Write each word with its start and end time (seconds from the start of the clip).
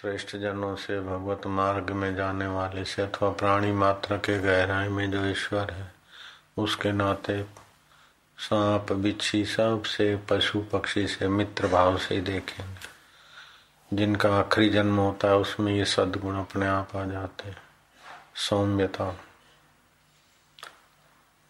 श्रेष्ठ 0.00 0.36
जनों 0.36 0.76
से 0.76 1.00
भगवत 1.00 1.46
मार्ग 1.46 1.90
में 1.90 2.14
जाने 2.14 2.46
वाले 2.46 2.84
से 2.84 3.02
अथवा 3.02 3.30
प्राणी 3.30 3.72
मात्र 3.72 4.16
के 4.16 4.38
गहराई 4.38 4.88
में 4.88 5.10
जो 5.10 5.26
ईश्वर 5.26 5.70
है, 5.70 5.94
उसके 6.58 6.92
नाते 6.92 7.46
सांप, 8.38 8.92
बिच्छी 8.92 9.44
सबसे 9.44 10.16
पशु 10.16 10.60
पक्षी 10.60 11.06
से 11.06 11.28
मित्र 11.28 11.68
भाव 11.68 11.98
से 11.98 12.14
ही 12.14 12.20
देखेंगे। 12.20 12.76
जिनका 13.96 14.36
आखिरी 14.36 14.70
जन्म 14.70 14.96
होता 14.96 15.28
है, 15.28 15.36
उसमें 15.36 15.72
ये 15.72 15.84
सदगुण 15.84 16.36
अपने 16.36 16.66
आप 16.66 16.96
आ 16.96 17.04
जाते 17.04 17.48
हैं। 17.48 17.62
सौम्यता, 18.34 19.20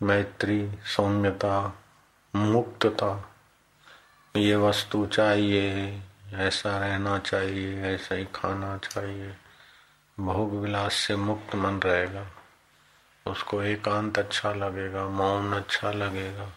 मैत्री, 0.02 0.70
सौम्यता, 0.84 1.82
मुक्तता, 2.36 3.30
ये 4.36 4.56
वस्तु 4.56 5.06
चाहिए 5.06 6.02
ऐसा 6.34 6.78
रहना 6.78 7.18
चाहिए, 7.18 7.82
ऐसा 7.82 8.14
ही 8.14 8.24
खाना 8.24 8.78
चाहिए। 8.78 9.36
भोग 10.20 10.60
विलास 10.60 10.95
से 10.95 11.16
मुक्त 11.16 11.55
मन 11.55 11.80
रहेगा। 11.80 12.27
उसको 13.27 13.62
एकांत 13.62 14.18
अच्छा 14.18 14.52
लगेगा, 14.52 15.05
मौन 15.05 15.52
अच्छा 15.52 15.91
लगेगा। 15.91 16.48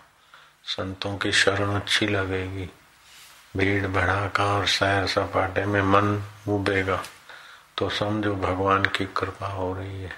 संतों 0.66 1.18
की 1.18 1.32
शरण 1.32 1.76
अच्छी 1.76 2.08
लगेगी। 2.08 2.70
भीड़, 3.58 3.88
भड़ाका 3.88 4.46
और 4.46 4.68
सैर 4.68 5.08
सपाटे 5.08 5.66
में 5.66 5.82
मन 5.82 6.24
उबेगा। 6.48 7.04
तो 7.78 7.90
समझो 7.90 8.36
भगवान 8.36 8.86
की 8.86 9.06
कृपा 9.06 9.48
हो 9.48 9.74
रही 9.74 10.04
है। 10.04 10.14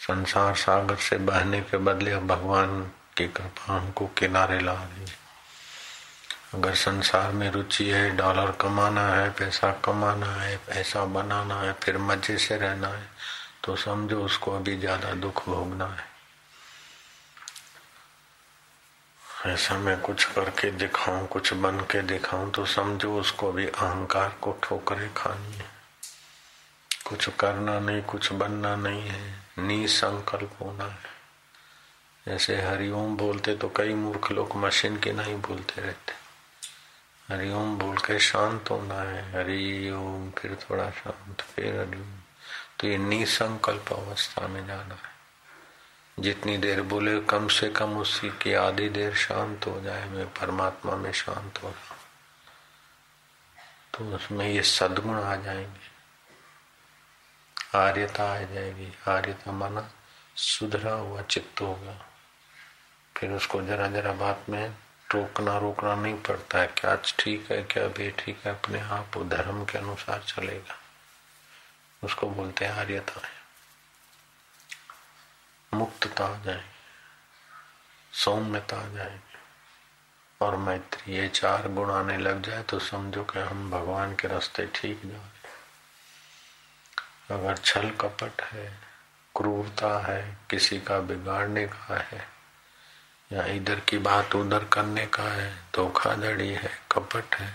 संसार 0.00 0.54
सागर 0.54 0.96
से 0.96 1.16
बहने 1.16 1.60
के 1.60 1.76
बदले 1.76 2.12
अब 2.12 2.26
भगवान 2.26 2.82
की 3.16 3.28
कृपा 3.28 3.74
हमको 3.74 4.06
किनारे 4.06 4.60
ला 4.60 4.72
रही 4.72 5.06
है। 5.06 5.21
अगर 6.54 6.74
संसार 6.74 7.32
में 7.32 7.50
रुचि 7.50 7.88
है 7.90 8.10
डॉलर 8.16 8.50
कमाना 8.60 9.06
है, 9.08 9.28
पैसा 9.30 9.70
कमाना 9.84 10.32
है, 10.34 10.56
पैसा 10.66 11.04
बनाना 11.04 11.60
है, 11.60 11.72
फिर 11.72 11.98
मज़े 11.98 12.36
से 12.38 12.56
रहना 12.56 12.88
है 12.88 13.06
तो 13.64 13.76
समझो 13.76 14.24
उसको 14.24 14.50
अभी 14.50 14.76
ज़्यादा 14.76 15.12
दुख 15.14 15.48
भोगना 15.48 15.86
है। 15.86 16.10
ऐसा 19.46 19.76
मैं 19.78 20.00
कुछ 20.00 20.24
करके 20.24 20.70
दिखाऊँ, 20.70 21.26
कुछ 21.26 21.52
बन 21.54 21.80
के 21.90 22.02
दिखाऊँ 22.02 22.50
तो 22.50 22.64
समझो 22.66 23.14
उसको 23.20 23.48
अभी 23.48 23.66
अहंकार 23.66 24.36
को 24.42 24.56
ठोकरे 24.62 25.08
खानी 25.16 25.56
है। 25.56 25.70
कुछ 27.06 27.28
करना 27.40 27.78
नहीं, 27.80 28.02
कुछ 28.02 28.32
बनना 28.32 28.74
नहीं 28.76 29.02
है, 29.02 29.22
निसंकल्प 29.58 30.56
होना 30.62 30.84
है। 30.84 31.10
जैसे 32.26 32.60
हरिओम 32.62 33.16
बोलते 33.16 33.54
तो 33.54 33.68
कई 33.76 33.94
मूर्ख 33.94 34.30
लोग 34.32 34.56
मशीन 34.56 34.96
की 34.96 35.12
नहीं 35.12 35.34
बोलते 35.40 35.80
रहते। 35.80 36.21
हरिओम 37.32 37.78
बोल 37.78 37.96
के 37.96 38.18
शांत 38.18 38.70
होना 38.70 38.94
है। 38.94 39.32
हरि 39.32 39.90
ओम, 39.90 40.30
फिर 40.30 40.54
थोड़ा 40.54 40.90
शांत, 40.90 41.40
फिर 41.40 41.80
हरिओम 41.80 42.18
तो 42.80 42.88
ये 42.88 42.98
निसंकल्प 42.98 43.92
अवस्था 43.92 44.48
में 44.48 44.66
जाना 44.66 44.94
है। 44.94 45.12
जितनी 46.18 46.58
देर 46.58 46.82
बोले, 46.82 47.20
कम 47.20 47.48
से 47.48 47.68
कम 47.68 47.98
उसी 47.98 48.30
की 48.30 48.54
आधी 48.54 48.88
देर 48.88 49.14
शांत 49.14 49.66
हो 49.66 49.80
जाए। 49.80 50.08
मैं 50.08 50.26
परमात्मा 50.26 50.96
में 50.96 51.12
शांत 51.12 51.62
हो 51.62 51.68
रहा 51.68 51.96
तो 53.94 54.16
उसमें 54.16 54.48
ये 54.48 54.62
सदगुण 54.62 55.22
आ 55.22 55.36
जाएँगे। 55.36 55.92
आर्यता 57.78 58.24
आ 58.34 58.38
जाएगी। 58.38 58.92
आर्यता 59.08 59.52
माना 59.52 59.90
सुधरा 60.36 60.92
हुआ 60.92 61.22
चित्त 61.22 61.60
होगा 61.60 62.06
फिर 63.16 63.30
उसको 63.30 63.62
जरा 63.62 63.86
जरा 63.86 64.12
बात 64.12 64.44
में 64.48 64.74
रोकना 65.14 65.56
रोकना 65.58 65.94
नहीं 65.94 66.14
पड़ता 66.22 66.58
है। 66.58 66.66
क्या 66.76 66.94
ठीक 67.18 67.50
है, 67.50 67.62
क्या 67.64 67.86
बेठीक 67.88 68.38
है? 68.44 68.52
अपने 68.54 68.80
आप 68.80 69.16
वो 69.16 69.24
धर्म 69.28 69.64
के 69.64 69.78
अनुसार 69.78 70.22
चलेगा। 70.28 70.76
उसको 72.02 72.26
बोलते 72.30 72.64
हैं 72.64 72.72
आर्यता 72.72 73.20
है 73.20 73.40
मुक्तता 75.72 76.24
आ 76.26 76.42
जाए 76.44 76.64
सौम्यता 78.12 78.76
आ 78.76 78.88
जाए 78.88 79.20
और 80.40 80.56
मैत्री, 80.56 81.14
ये 81.14 81.28
चार 81.28 81.68
गुण 81.68 81.90
आने 81.90 82.16
लग 82.18 82.42
जाए 82.42 82.62
तो 82.62 82.78
समझो 82.78 83.22
कि 83.24 83.38
हम 83.40 83.70
भगवान 83.70 84.14
के 84.16 84.28
रास्ते 84.28 84.66
ठीक 84.74 85.00
जा 85.04 85.16
रहे 85.16 85.30
अगर 87.30 87.56
छल 87.56 87.90
कपट 88.00 88.42
है, 88.42 88.66
क्रूरता 89.34 89.98
है, 90.06 90.36
किसी 90.50 90.78
का 90.80 90.98
बिगाड़ने 91.00 91.66
का 91.66 91.98
है 92.00 92.26
या 93.32 93.44
इधर 93.46 93.80
की 93.80 93.98
बात 93.98 94.34
उधर 94.34 94.64
करने 94.72 95.06
का 95.06 95.22
है, 95.24 95.50
धोखाधड़ी 95.74 96.48
है, 96.48 96.70
कपट 96.92 97.34
है 97.34 97.54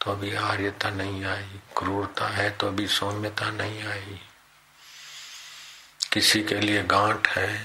तो 0.00 0.10
अभी 0.12 0.34
आर्यता 0.34 0.90
नहीं 0.90 1.24
आई, 1.24 1.60
क्रूरता 1.76 2.28
है 2.28 2.50
तो 2.50 2.66
अभी 2.66 2.86
सौम्यता 2.88 3.50
नहीं 3.50 3.82
आई। 3.84 4.20
किसी 6.12 6.42
के 6.42 6.60
लिए 6.60 6.82
गांठ 6.84 7.28
है 7.28 7.58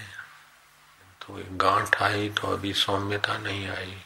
तो 1.21 1.39
गांठ 1.57 2.01
आई 2.01 2.29
तो 2.31 2.47
अभी 2.47 2.73
सौम्यता 2.73 3.37
नहीं 3.37 3.67
आई। 3.69 3.97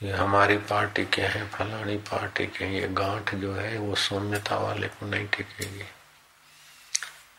ये 0.00 0.12
हमारी 0.12 0.56
पार्टी 0.58 1.04
के 1.04 1.22
हैं, 1.22 1.48
फलानी 1.50 1.96
पार्टी 2.10 2.46
के, 2.46 2.66
ये 2.76 2.88
गांठ 2.88 3.34
जो 3.34 3.54
है, 3.54 3.76
वो 3.78 3.94
सौम्यता 3.96 4.56
वाले 4.58 4.88
को 4.88 5.06
नहीं 5.06 5.26
टिकेगी। 5.26 5.84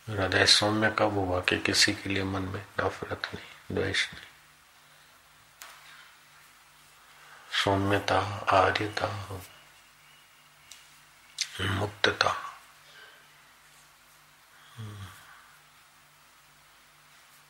हृदय 0.10 0.46
सौम्य 0.46 0.94
कब 1.00 1.18
हुआ 1.18 1.40
कि 1.40 1.58
किसी 1.58 1.94
के 1.94 2.10
लिए 2.10 2.24
मन 2.24 2.42
में 2.44 2.62
नफरत 2.80 3.28
नहीं? 3.34 3.53
द्वेष 3.70 4.06
सौम्यता, 7.64 8.20
आर्यता, 8.52 9.08
मुक्तता। 11.62 12.34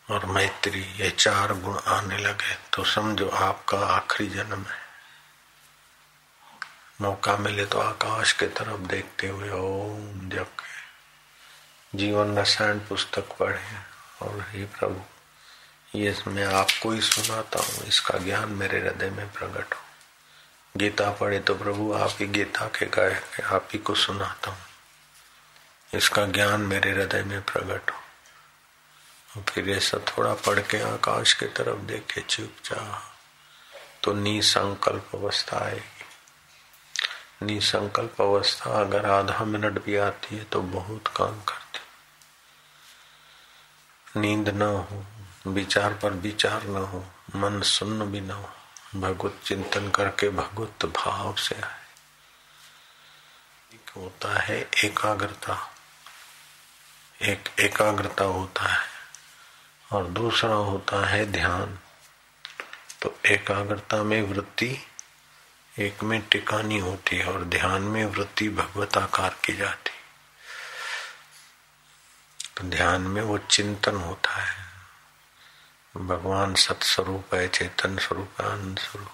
और 0.07 0.25
मैत्री, 0.25 0.81
ये 0.81 1.09
चार 1.09 1.53
गुण 1.53 1.78
आने 1.88 2.18
लगे 2.18 2.56
तो 2.73 2.84
समझो 2.84 3.29
आपका 3.29 3.78
आखिरी 3.88 4.29
जन्म 4.29 4.66
है। 4.66 4.81
मौका 7.02 7.38
मिले 7.38 7.66
तो 7.66 7.79
आकाश 7.79 8.34
के 8.34 8.47
तरफ़ 8.50 8.81
देखते 8.88 9.28
हुए 9.28 9.50
ओम 9.52 10.29
जब 10.29 10.52
जीवन 11.94 12.38
रसायन 12.38 12.79
पुस्तक 12.79 13.35
पढ़े 13.40 13.63
और 14.22 14.46
हे 14.50 14.66
प्रभु 14.69 15.02
ये 15.95 16.23
मैं 16.27 16.45
आपको 16.45 16.91
ही 16.91 17.01
सुनाता 17.01 17.59
हूँ। 17.59 17.85
इसका 17.85 18.17
ज्ञान 18.17 18.49
मेरे 18.49 18.79
हृदय 18.79 19.09
में 19.09 19.33
प्रकट 19.33 19.73
हो। 19.73 19.79
गीता 20.77 21.11
पढ़े 21.11 21.39
तो 21.39 21.55
प्रभु, 21.55 21.93
आप 21.93 22.09
ही 22.19 22.27
गीता 22.27 22.65
के 22.65 22.85
गाय 22.85 23.23
आप 23.43 23.67
ही 23.73 23.79
को 23.79 23.95
सुनाता 23.95 24.51
हूँ। 24.51 24.61
इसका 25.93 26.25
ज्ञान 26.25 26.61
मेरे 26.61 26.91
हृदय 26.91 27.23
में 27.23 27.41
प्रकट 27.41 27.91
हो। 27.91 27.99
फिर 29.41 29.69
ऐसा 29.69 29.97
थोड़ा 29.97 30.33
पढ़ 30.33 30.59
के 30.59 30.81
आकाश 30.81 31.33
के 31.33 31.45
तरफ़ 31.45 31.79
देखे, 31.79 32.21
चुपचाप। 32.21 33.15
तो 34.03 34.13
निसंकल्प 34.13 35.11
अवस्था 35.13 35.57
आएगी। 35.65 36.05
निसंकल्प 37.45 38.21
अवस्था, 38.21 38.79
अगर 38.81 39.05
आधा 39.05 39.45
मिनट 39.45 39.83
भी 39.83 39.95
आती 39.97 40.37
है 40.37 40.43
तो 40.43 40.61
बहुत 40.61 41.07
काम 41.07 41.41
करती 41.41 41.63
नींद 44.19 44.49
ना 44.49 44.65
हो। 44.65 45.05
विचार 45.47 45.93
पर 45.93 46.09
विचार 46.09 46.63
न 46.63 46.75
हो, 46.75 47.05
मन 47.35 47.61
सुन्न 47.61 48.05
भी 48.05 48.21
न 48.21 48.31
हो, 48.31 48.49
भगवत 48.95 49.41
चिंतन 49.45 49.89
करके 49.89 50.29
भगवत 50.29 50.85
भाव 50.85 51.35
से 51.35 51.55
आए। 51.55 51.83
एक 53.73 53.89
होता 53.89 54.41
है 54.41 54.69
एकाग्रता। 54.83 55.75
एक 57.21 57.49
एकाग्रता 57.59 58.23
होता 58.23 58.63
है 58.63 58.87
और 59.91 60.05
दूसरा 60.05 60.53
होता 60.53 61.07
है 61.07 61.31
ध्यान। 61.31 61.79
तो 63.01 63.19
एकाग्रता 63.25 64.03
में 64.03 64.21
वृत्ति, 64.21 64.87
एक 65.79 66.03
में 66.03 66.21
टिकानी 66.21 66.79
होती 66.79 67.15
है 67.15 67.25
और 67.25 67.43
ध्यान 67.43 67.81
में 67.81 68.05
वृत्ति 68.05 68.49
भगवत 68.49 68.97
आकार 68.97 69.35
की 69.46 69.53
जाती। 69.53 69.91
तो 72.57 72.63
ध्यान 72.63 73.01
में 73.01 73.22
वो 73.22 73.37
चिंतन 73.37 73.96
होता 73.96 74.31
है। 74.31 74.62
भगवान 75.97 76.55
सत्स्वरूप 76.55 77.35
है, 77.35 77.47
चेतन 77.47 77.97
स्वरूप 77.97 78.41
आनंद 78.41 78.79
स्वरूप। 78.79 79.11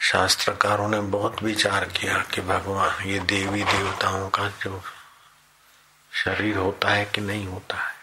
शास्त्रकारों 0.00 0.88
ने 0.88 1.00
बहुत 1.00 1.42
विचार 1.42 1.84
किया 1.84 2.18
कि 2.18 2.40
भगवान, 2.40 3.04
ये 3.04 3.18
देवी 3.18 3.64
देवताओं 3.64 4.30
का 4.30 4.48
जो 4.48 4.82
शरीर 6.12 6.56
होता 6.56 6.90
है 6.90 7.04
कि 7.04 7.20
नहीं 7.20 7.46
होता 7.46 7.76
है? 7.76 7.98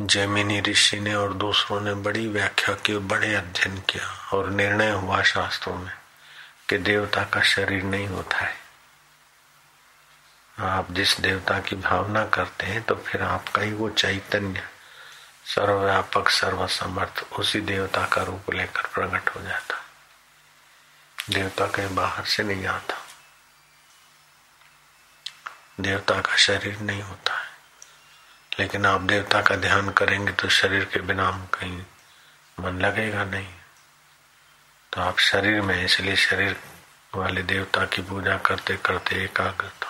जैमिनी 0.00 0.60
ऋषि 0.60 1.00
ने 1.00 1.14
और 1.14 1.34
दूसरों 1.34 1.80
ने 1.80 1.94
बड़ी 1.94 2.26
व्याख्या 2.26 2.74
की, 2.74 2.98
बड़े 2.98 3.34
अध्ययन 3.34 3.80
किया 3.80 4.36
और 4.36 4.50
निर्णय 4.50 4.90
हुआ 4.90 5.22
शास्त्रों 5.22 5.74
में 5.74 5.94
कि 6.68 6.78
देवता 6.78 7.24
का 7.24 7.42
शरीर 7.42 7.82
नहीं 7.82 8.06
होता 8.06 8.38
है। 8.38 8.69
आप 10.58 10.92
जिस 10.92 11.20
देवता 11.20 11.60
की 11.60 11.76
भावना 11.76 12.26
करते 12.26 12.66
हैं 12.66 12.82
तो 12.82 12.94
फिर 12.94 13.22
आपका 13.22 13.62
ही 13.62 13.72
वो 13.72 13.90
चैतन्य, 13.90 14.68
सर्वव्यापक, 15.44 16.28
सर्वसमर्थ, 16.28 17.26
उसी 17.32 17.60
देवता 17.60 18.06
का 18.06 18.22
रूप 18.22 18.54
लेकर 18.54 18.82
प्रकट 18.82 19.36
हो 19.36 19.42
जाता। 19.42 19.76
देवता 21.30 21.66
के 21.66 21.88
बाहर 21.88 22.24
से 22.24 22.42
नहीं 22.42 22.66
आता। 22.66 22.96
देवता 25.80 26.20
का 26.20 26.36
शरीर 26.36 26.78
नहीं 26.78 27.02
होता 27.02 27.38
है। 27.38 27.50
लेकिन 28.58 28.86
आप 28.86 29.00
देवता 29.00 29.42
का 29.42 29.56
ध्यान 29.56 29.90
करेंगे 29.90 30.32
तो 30.32 30.48
शरीर 30.48 30.84
के 30.84 31.00
बिना 31.00 31.30
कहीं 31.54 31.84
मन 32.60 32.78
लगेगा 32.80 33.24
नहीं। 33.24 33.54
तो 34.92 35.00
आप 35.00 35.18
शरीर 35.18 35.60
में, 35.60 35.84
इसलिए 35.84 36.16
शरीर 36.16 36.56
वाले 37.14 37.42
देवता 37.42 37.86
की 37.86 38.02
पूजा 38.02 38.36
करते 38.38 38.76
करते 38.76 39.24
एकाग्रता 39.24 39.89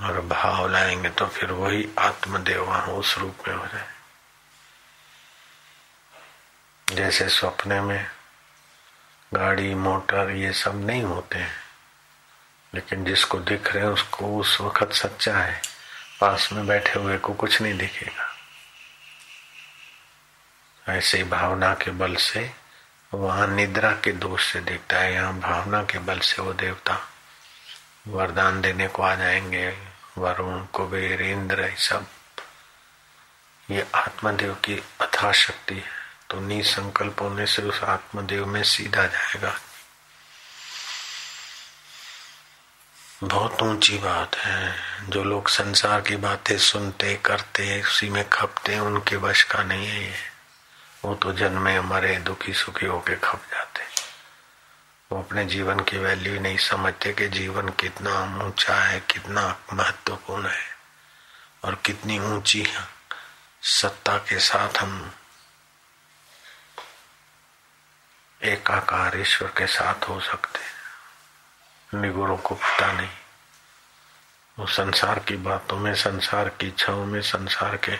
और 0.00 0.20
भाव 0.20 0.68
लाएँगे 0.68 1.08
तो 1.08 1.26
फिर 1.26 1.50
वही 1.52 1.88
आत्मदेव 1.98 2.64
वहाँ 2.64 2.86
उस 2.86 3.18
रूप 3.18 3.48
में 3.48 3.54
हो 3.54 3.66
जाए। 3.66 3.88
जैसे 6.88 7.28
सपने 7.28 7.80
में 7.80 8.06
गाड़ी, 9.34 9.74
मोटर 9.74 10.30
ये 10.30 10.52
सब 10.52 10.84
नहीं 10.86 11.02
होते 11.02 11.38
हैं, 11.38 11.56
लेकिन 12.74 13.04
जिसको 13.04 13.38
दिख 13.38 13.72
रहे 13.72 13.84
हैं 13.84 13.90
उसको 13.90 14.38
उस 14.38 14.60
वक्त 14.60 14.92
सच्चा 14.92 15.38
है। 15.38 15.60
पास 16.20 16.48
में 16.52 16.66
बैठे 16.66 16.98
हुए 16.98 17.18
को 17.18 17.34
कुछ 17.34 17.60
नहीं 17.62 17.78
दिखेगा। 17.78 18.26
ऐसे 20.86 21.18
ही 21.18 21.24
भावना 21.24 21.74
के 21.74 21.90
बल 21.90 22.14
से 22.16 22.50
वहाँ 23.14 23.46
निद्रा 23.46 23.92
के 23.92 24.12
दोष 24.12 24.52
से 24.52 24.60
दिखता 24.60 24.98
है। 24.98 25.12
यहाँ 25.14 25.38
भावना 25.40 25.82
के 25.82 25.98
बल 25.98 26.18
से 26.18 26.42
वो 26.42 26.52
देवता 26.52 26.98
वरदान 28.08 28.60
देने 28.60 28.88
को 28.88 29.02
आ 29.02 29.14
जाएँगे। 29.14 29.89
वरुण, 30.20 30.64
कुबेर, 30.64 31.22
इंद्र 31.22 31.74
सब। 31.78 32.06
ये 33.70 33.86
आत्मदेव 33.94 34.54
की 34.54 34.74
अथा 35.00 35.32
शक्ति 35.32 35.74
है 35.74 36.00
तो 36.30 36.40
निसंकल्प 36.40 37.16
होने 37.20 37.46
से 37.46 37.62
उस 37.62 37.82
आत्मदेव 37.82 38.46
में 38.46 38.62
सीधा 38.62 39.06
जाएगा। 39.06 39.60
बहुत 43.24 43.62
ऊँची 43.62 43.98
बात 43.98 44.36
है। 44.36 44.76
जो 45.10 45.24
लोग 45.24 45.48
संसार 45.48 46.00
की 46.00 46.16
बातें 46.16 46.58
सुनते, 46.58 47.14
करते, 47.16 47.82
उसी 47.82 48.08
में 48.08 48.28
खपते, 48.28 48.78
उनके 48.78 49.16
वश 49.16 49.42
का 49.42 49.62
नहीं 49.62 49.86
है 49.86 50.04
ये। 50.04 50.30
वो 51.04 51.14
तो 51.14 51.32
जन्मे 51.32 51.80
मरे 51.80 52.16
दुखी 52.16 52.52
सुखी 52.52 52.86
होके 52.86 53.16
खप 53.16 53.42
जाते। 53.50 53.69
वो 55.12 55.18
अपने 55.18 55.44
जीवन 55.44 55.80
की 55.80 55.98
वैल्यू 55.98 56.40
नहीं 56.40 56.56
समझते 56.56 57.12
कि 57.12 57.28
जीवन 57.28 57.68
कितना 57.68 58.44
ऊँचा 58.46 58.74
है, 58.74 59.00
कितना 59.00 59.60
महत्वपूर्ण 59.72 60.46
है 60.46 60.68
और 61.64 61.74
कितनी 61.74 62.18
ऊँची 62.18 62.66
सत्ता 63.62 64.18
के 64.18 64.38
साथ 64.38 64.78
हम 64.78 65.12
एकाकार 68.42 69.20
ईश्वर 69.20 69.48
के 69.48 69.66
साथ 69.66 70.08
हो 70.08 70.20
सकते 70.20 71.98
निगुणों 71.98 72.36
को 72.36 72.54
पता 72.54 72.92
नहीं। 72.92 73.08
वो 74.58 74.66
संसार 74.66 75.18
की 75.18 75.36
बातों 75.36 75.78
में, 75.78 75.94
संसार 75.94 76.48
की 76.48 76.68
इच्छाओं 76.68 77.04
में, 77.04 77.20
संसार 77.22 77.76
के 77.76 77.94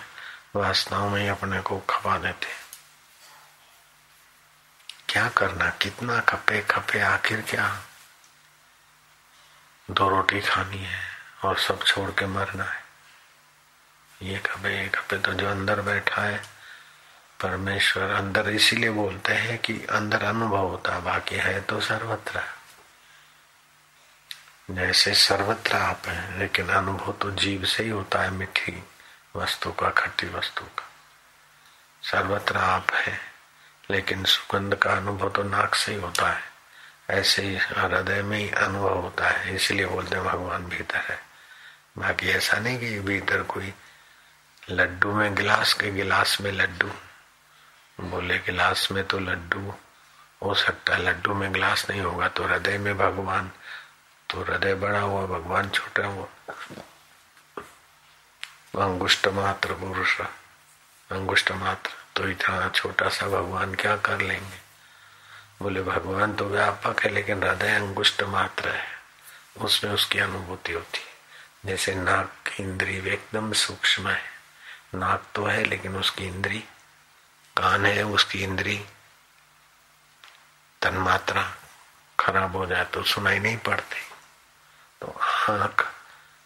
वासनाओं 0.56 1.10
में 1.10 1.28
अपने 1.30 1.60
को 1.60 1.78
खपा 1.78 2.18
देते 2.18 2.59
क्या 5.10 5.28
करना, 5.28 5.70
कितना 5.70 6.20
खपे 6.20 6.60
खपे, 6.60 7.00
आखिर 7.00 7.40
क्या? 7.40 7.80
दो 9.90 10.08
रोटी 10.08 10.40
खानी 10.40 10.78
है 10.78 11.04
और 11.44 11.58
सब 11.58 11.84
छोड़ 11.84 12.10
के 12.10 12.26
मरना 12.26 12.64
है। 12.64 12.84
ये 14.22 14.38
खपे 14.38 14.82
ये 14.82 14.88
खपे 14.88 15.18
तो 15.18 15.32
जो 15.32 15.50
अंदर 15.50 15.80
बैठा 15.80 16.22
है, 16.22 16.38
परमेश्वर 17.40 18.10
अंदर 18.10 18.48
इसीलिए 18.48 18.90
बोलते 18.90 19.32
हैं 19.32 19.58
कि 19.58 19.86
अंदर 19.86 20.22
अनुभव 20.22 20.68
होता, 20.68 20.98
बाकी 20.98 21.36
है 21.36 21.60
तो 21.60 21.80
सर्वत्र। 21.80 22.42
जैसे 24.70 25.14
सर्वत्र 25.14 25.76
आप 25.76 26.02
है, 26.06 26.38
लेकिन 26.38 26.68
अनुभव 26.68 27.12
तो 27.12 27.30
जीव 27.30 27.64
से 27.64 27.82
ही 27.82 27.90
होता 27.90 28.22
है 28.22 28.30
मिठी 28.30 28.84
वस्तु 29.36 29.72
का, 29.72 29.90
खट्टी 29.90 30.28
वस्तु 30.28 30.64
का। 30.64 30.88
सर्वत्र 32.02 32.56
आप 32.56 32.90
है। 32.92 33.29
लेकिन 33.90 34.24
सुगंध 34.24 34.74
का 34.74 34.90
अनुभव 34.90 35.30
तो 35.30 35.42
नाक 35.42 35.74
से 35.74 35.92
ही 35.92 36.00
होता 36.00 36.30
है। 36.30 36.48
ऐसे 37.10 37.42
ही 37.42 37.56
हृदय 37.58 38.22
में 38.22 38.38
ही 38.38 38.48
अनुभव 38.48 38.98
होता 39.00 39.28
है, 39.28 39.54
इसलिए 39.54 39.86
बोलते 39.86 40.16
हैं 40.16 40.24
भगवान 40.24 40.64
भीतर 40.64 41.00
है। 41.00 41.18
बाकी 41.98 42.28
ऐसा 42.28 42.58
नहीं 42.58 42.78
कि 42.78 42.98
भीतर 43.00 43.42
कोई 43.42 43.72
लड्डू 44.70 45.12
में 45.12 45.34
गिलास 45.34 45.72
के 45.74 45.90
गिलास 45.90 46.40
में 46.40 46.50
लड्डू। 46.52 46.90
बोले 47.98 48.38
गिलास 48.38 48.88
में 48.92 49.02
तो 49.06 49.18
लड्डू 49.18 49.72
हो 50.42 50.54
सकता 50.54 50.94
है, 50.94 51.02
लड्डू 51.02 51.34
में 51.34 51.52
गिलास 51.52 51.86
नहीं 51.90 52.00
होगा 52.00 52.28
तो 52.28 52.44
हृदय 52.44 52.78
में 52.78 52.96
भगवान 52.98 53.50
तो 54.30 54.42
हृदय 54.42 54.74
बड़ा 54.74 55.00
हुआ, 55.00 55.26
भगवान 55.28 55.70
छोटा 55.70 56.06
हुआ। 56.06 56.26
अंगुष्ट 58.76 59.26
मात्र 59.28 59.72
पुरुष, 59.74 60.20
अंगुष्ट 61.10 61.50
मात्र। 61.52 61.90
तो 62.16 62.28
इतना 62.28 62.68
छोटा 62.68 63.08
सा 63.08 63.26
भगवान 63.26 63.74
क्या 63.74 63.96
कर 63.96 64.20
लेंगे? 64.20 64.70
बोले, 65.62 65.82
भगवान 65.82 66.34
तो 66.34 66.44
व्यापक 66.44 67.04
है, 67.04 67.10
लेकिन 67.10 67.42
हृदय 67.42 67.74
अंगुष्ट 67.74 68.22
मात्र 68.22 68.68
है। 68.68 68.86
उसमें 69.56 69.90
उसकी 69.90 70.18
अनुभूति 70.18 70.72
होती 70.72 70.98
है। 70.98 71.10
जैसे 71.66 71.94
नाक 71.94 72.32
की 72.46 72.62
इंद्री 72.62 72.96
एकदम 72.96 73.52
सूक्ष्म 73.52 74.08
है। 74.08 74.22
नाक 74.94 75.24
तो 75.34 75.44
है, 75.44 75.64
लेकिन 75.64 75.96
उसकी 75.96 76.24
इंद्री, 76.24 76.58
कान 77.56 77.86
है, 77.86 78.02
उसकी 78.02 78.42
इंद्री 78.42 78.84
तन्मात्रा 80.82 81.54
खराब 82.20 82.56
हो 82.56 82.66
जाए 82.66 82.84
तो 82.84 83.02
सुनाई 83.02 83.38
नहीं 83.38 83.56
पड़ती। 83.56 84.00
तो 85.00 85.20
आँख 85.22 85.94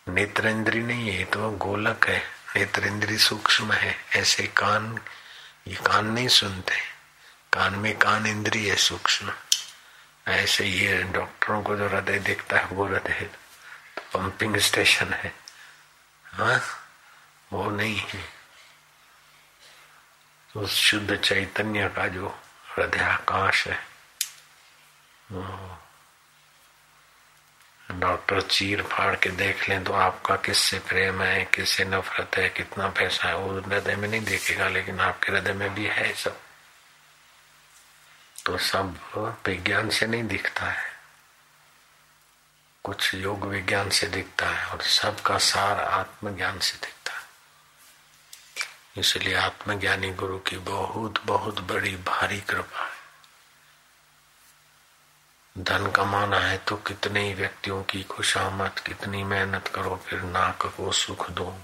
नेत्र 0.09 0.49
इंद्री 0.49 0.83
नहीं 0.83 1.11
है 1.11 1.25
तो 1.25 1.51
गोलक 1.51 2.09
है। 2.09 2.23
नेत्र 2.57 2.87
इंद्री 2.87 3.19
सूक्ष्म 3.19 3.73
है। 3.73 4.05
ऐसे 4.17 4.47
कान 4.47 4.99
ये 5.67 5.75
कान 5.75 6.07
नहीं 6.07 6.29
सुनते। 6.29 6.77
कान 7.53 7.75
में 7.75 7.99
कान 7.99 8.27
इंद्रिय 8.27 8.77
सूक्ष्म। 8.77 9.33
ऐसे 10.29 10.65
ये 10.65 11.03
डॉक्टरों 11.03 11.63
को 11.63 11.77
जो 11.77 11.89
हृदय 11.89 12.19
दिखता 12.19 12.59
है, 12.59 12.67
वो 12.67 12.87
हृदय 12.87 13.31
तो 13.97 14.19
पंपिंग 14.19 14.57
स्टेशन 14.57 15.13
है। 15.13 15.35
हाँ? 16.25 16.63
वो 17.53 17.71
नहीं 17.71 17.97
है। 17.97 18.23
तो 20.55 20.67
शुद्ध 20.67 21.17
चैतन्य 21.17 21.89
का 21.89 22.09
जो 22.09 22.43
हृदय 22.69 22.99
आकाश 22.99 23.69
है 23.69 23.95
डॉक्टर 27.91 28.41
चीर 28.41 28.83
फाड़ 28.83 29.17
के 29.17 29.31
देख 29.31 29.69
लें 29.69 29.85
तो 29.85 29.93
आपका 29.93 30.37
किससे 30.37 30.79
प्रेम 30.79 31.23
है, 31.23 31.45
किससे 31.45 31.85
नफरत 31.85 32.31
है, 32.37 32.49
कितना 32.49 32.89
पैसा 32.89 33.29
है, 33.29 33.37
वो 33.37 33.61
हृदय 33.61 33.97
में 33.97 34.09
नहीं 34.09 34.25
देखेगा, 34.25 34.69
लेकिन 34.69 35.01
आपके 35.01 35.33
हृदय 35.33 35.53
में 35.53 35.75
भी 35.75 35.85
है 35.85 36.15
सब। 36.15 36.41
तो 38.47 38.59
सब 38.59 38.99
विज्ञान 39.47 39.91
से 39.91 40.07
नहीं 40.07 40.25
दिखता 40.25 40.67
है। 40.67 40.95
कुछ 42.85 43.15
योग 43.15 43.47
विज्ञान 43.47 43.91
से 43.91 44.07
दिखता 44.07 44.47
है 44.47 44.67
और 44.67 44.83
सबका 44.83 45.39
सार 45.39 45.81
आत्मज्ञान 45.81 46.59
से 46.59 46.75
दिखता 46.75 47.13
है। 47.13 47.25
इसलिए 48.97 49.35
आत्मज्ञानी 49.35 50.11
गुरु 50.11 50.39
की 50.39 50.57
बहुत 50.57 51.25
बहुत 51.25 51.61
बड़ी 51.61 51.97
भारी 51.97 52.41
कृपा 52.41 52.85
है। 52.85 52.94
धन 55.57 55.87
कमाना 55.91 56.39
है 56.39 56.57
तो 56.59 56.77
कितने 56.77 57.21
ही 57.23 57.35
व्यक्तियों 57.35 57.83
की 57.83 58.03
खुशामद, 58.03 58.79
कितनी 58.79 59.23
मेहनत 59.25 59.69
करो, 59.69 59.97
फिर 60.07 60.23
नाक 60.23 60.67
को 60.77 60.93
सुख 60.93 61.31
दो। 61.31 61.55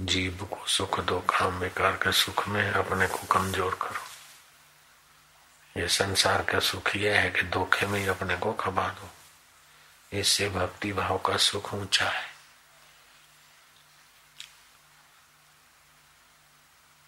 जीव 0.00 0.44
को 0.50 0.66
सुख 0.66 1.00
दो, 1.00 1.18
काम 1.20 1.58
बेकार 1.60 1.92
के 1.92 2.12
सुख 2.12 2.46
में 2.48 2.70
अपने 2.70 3.06
को 3.06 3.26
कमज़ोर 3.30 3.74
करो। 3.82 5.80
ये 5.80 5.88
संसार 5.88 6.42
का 6.42 6.58
सुख 6.60 6.94
यह 6.96 7.20
है 7.20 7.30
कि 7.30 7.42
धोखे 7.42 7.86
में 7.86 7.98
ही 8.00 8.06
अपने 8.06 8.36
को 8.36 8.52
खबा 8.52 8.88
दो। 8.90 9.10
इससे 10.12 10.48
भक्ति 10.48 10.92
भाव 10.92 11.18
का 11.18 11.36
सुख 11.36 11.72
ऊँचा 11.74 12.08
है। 12.08 12.32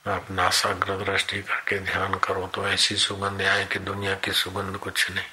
आप 0.05 0.31
नासाग्र 0.31 0.97
दृष्टि 1.05 1.43
करके 1.43 1.79
ध्यान 1.79 2.15
करो 2.19 2.47
तो 2.47 2.67
ऐसी 2.69 2.97
सुगंध 2.97 3.43
आए 3.43 3.65
कि 3.65 3.79
दुनिया 3.79 4.15
की 4.15 4.33
सुगंध 4.33 4.77
कुछ 4.77 5.11
नहीं। 5.11 5.25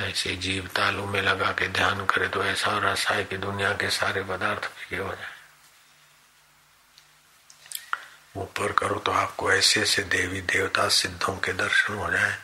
ऐसे 0.00 0.36
जीव 0.36 0.66
तालू 0.66 1.06
में 1.06 1.22
लगा 1.22 1.52
के 1.52 1.68
ध्यान 1.68 2.06
करे 2.06 2.28
तो 2.28 2.44
ऐसा 2.44 2.78
रस 2.78 3.06
आए 3.06 3.24
कि 3.24 3.36
दुनिया 3.36 3.72
के 3.72 3.90
सारे 3.90 4.22
पदार्थ 4.22 4.60
फीके 4.60 4.96
हो 4.96 5.14
जाए। 5.14 5.36
ऊपर 8.36 8.72
करो 8.72 8.98
तो 8.98 9.12
आपको 9.12 9.52
ऐसे 9.52 9.82
ऐसे 9.82 10.02
देवी 10.02 10.40
देवता 10.40 10.88
सिद्धों 10.88 11.36
के 11.36 11.52
दर्शन 11.52 11.94
हो 11.94 12.10
जाए 12.10 12.38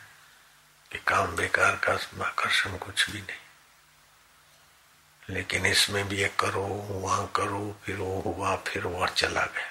कि 0.92 0.98
काम 0.98 1.36
बेकार 1.36 1.76
का 1.76 1.92
आकर्षण 2.26 2.76
कुछ 2.76 3.10
भी 3.10 3.20
नहीं। 3.20 3.36
लेकिन 5.30 5.66
इसमें 5.66 6.08
भी 6.08 6.16
ये 6.16 6.32
करो, 6.40 6.66
वहाँ 6.90 7.32
करो, 7.36 7.80
फिर 7.84 7.96
वो 7.96 8.20
हुआ, 8.20 8.56
फिर 8.56 8.86
वह 8.86 9.06
चला 9.06 9.42
गया। 9.42 9.70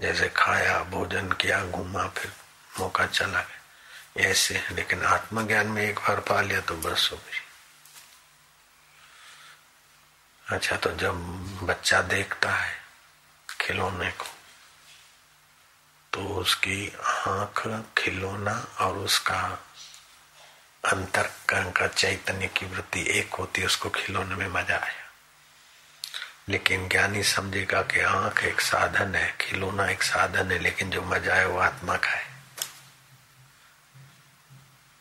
जैसे 0.00 0.28
खाया, 0.28 0.82
भोजन 0.82 1.32
किया, 1.32 1.64
घूमा, 1.64 2.08
फिर 2.08 2.32
मौका 2.80 3.06
चला 3.06 3.40
गया। 3.40 3.57
ऐसे 4.20 4.54
है, 4.54 4.74
लेकिन 4.74 5.02
आत्मज्ञान 5.02 5.66
में 5.66 5.82
एक 5.82 5.98
बार 5.98 6.20
पा 6.20 6.40
लिया 6.40 6.60
तो 6.60 6.74
बस 6.76 7.08
हो 7.12 7.16
गई। 7.16 7.40
अच्छा 10.46 10.76
तो 10.76 10.90
जब 10.92 11.14
बच्चा 11.62 12.00
देखता 12.02 12.50
है 12.50 12.76
खिलौने 13.60 14.10
को 14.10 14.26
तो 16.12 16.20
उसकी 16.34 16.92
आँख 17.04 17.66
खिलौना 17.98 18.52
और 18.80 18.96
उसका 18.98 19.40
अंतर 20.84 21.30
का 21.50 21.86
चैतन्य 21.86 22.46
की 22.48 22.66
वृत्ति 22.66 23.04
एक 23.10 23.34
होती 23.34 23.60
है, 23.60 23.66
उसको 23.66 23.90
खिलौने 23.90 24.34
में 24.34 24.48
मज़ा 24.48 24.76
आया। 24.76 25.04
लेकिन 26.48 26.88
ज्ञानी 26.88 27.22
समझेगा 27.22 27.82
कि 27.82 28.00
आँख 28.00 28.42
एक 28.44 28.60
साधन 28.60 29.14
है, 29.14 29.36
खिलौना 29.40 29.88
एक 29.90 30.02
साधन 30.02 30.52
है, 30.52 30.58
लेकिन 30.58 30.90
जो 30.90 31.02
मज़ा 31.02 31.34
है 31.34 31.46
वो 31.46 31.58
आत्मा 31.58 31.96
का 31.96 32.10
है। 32.10 32.27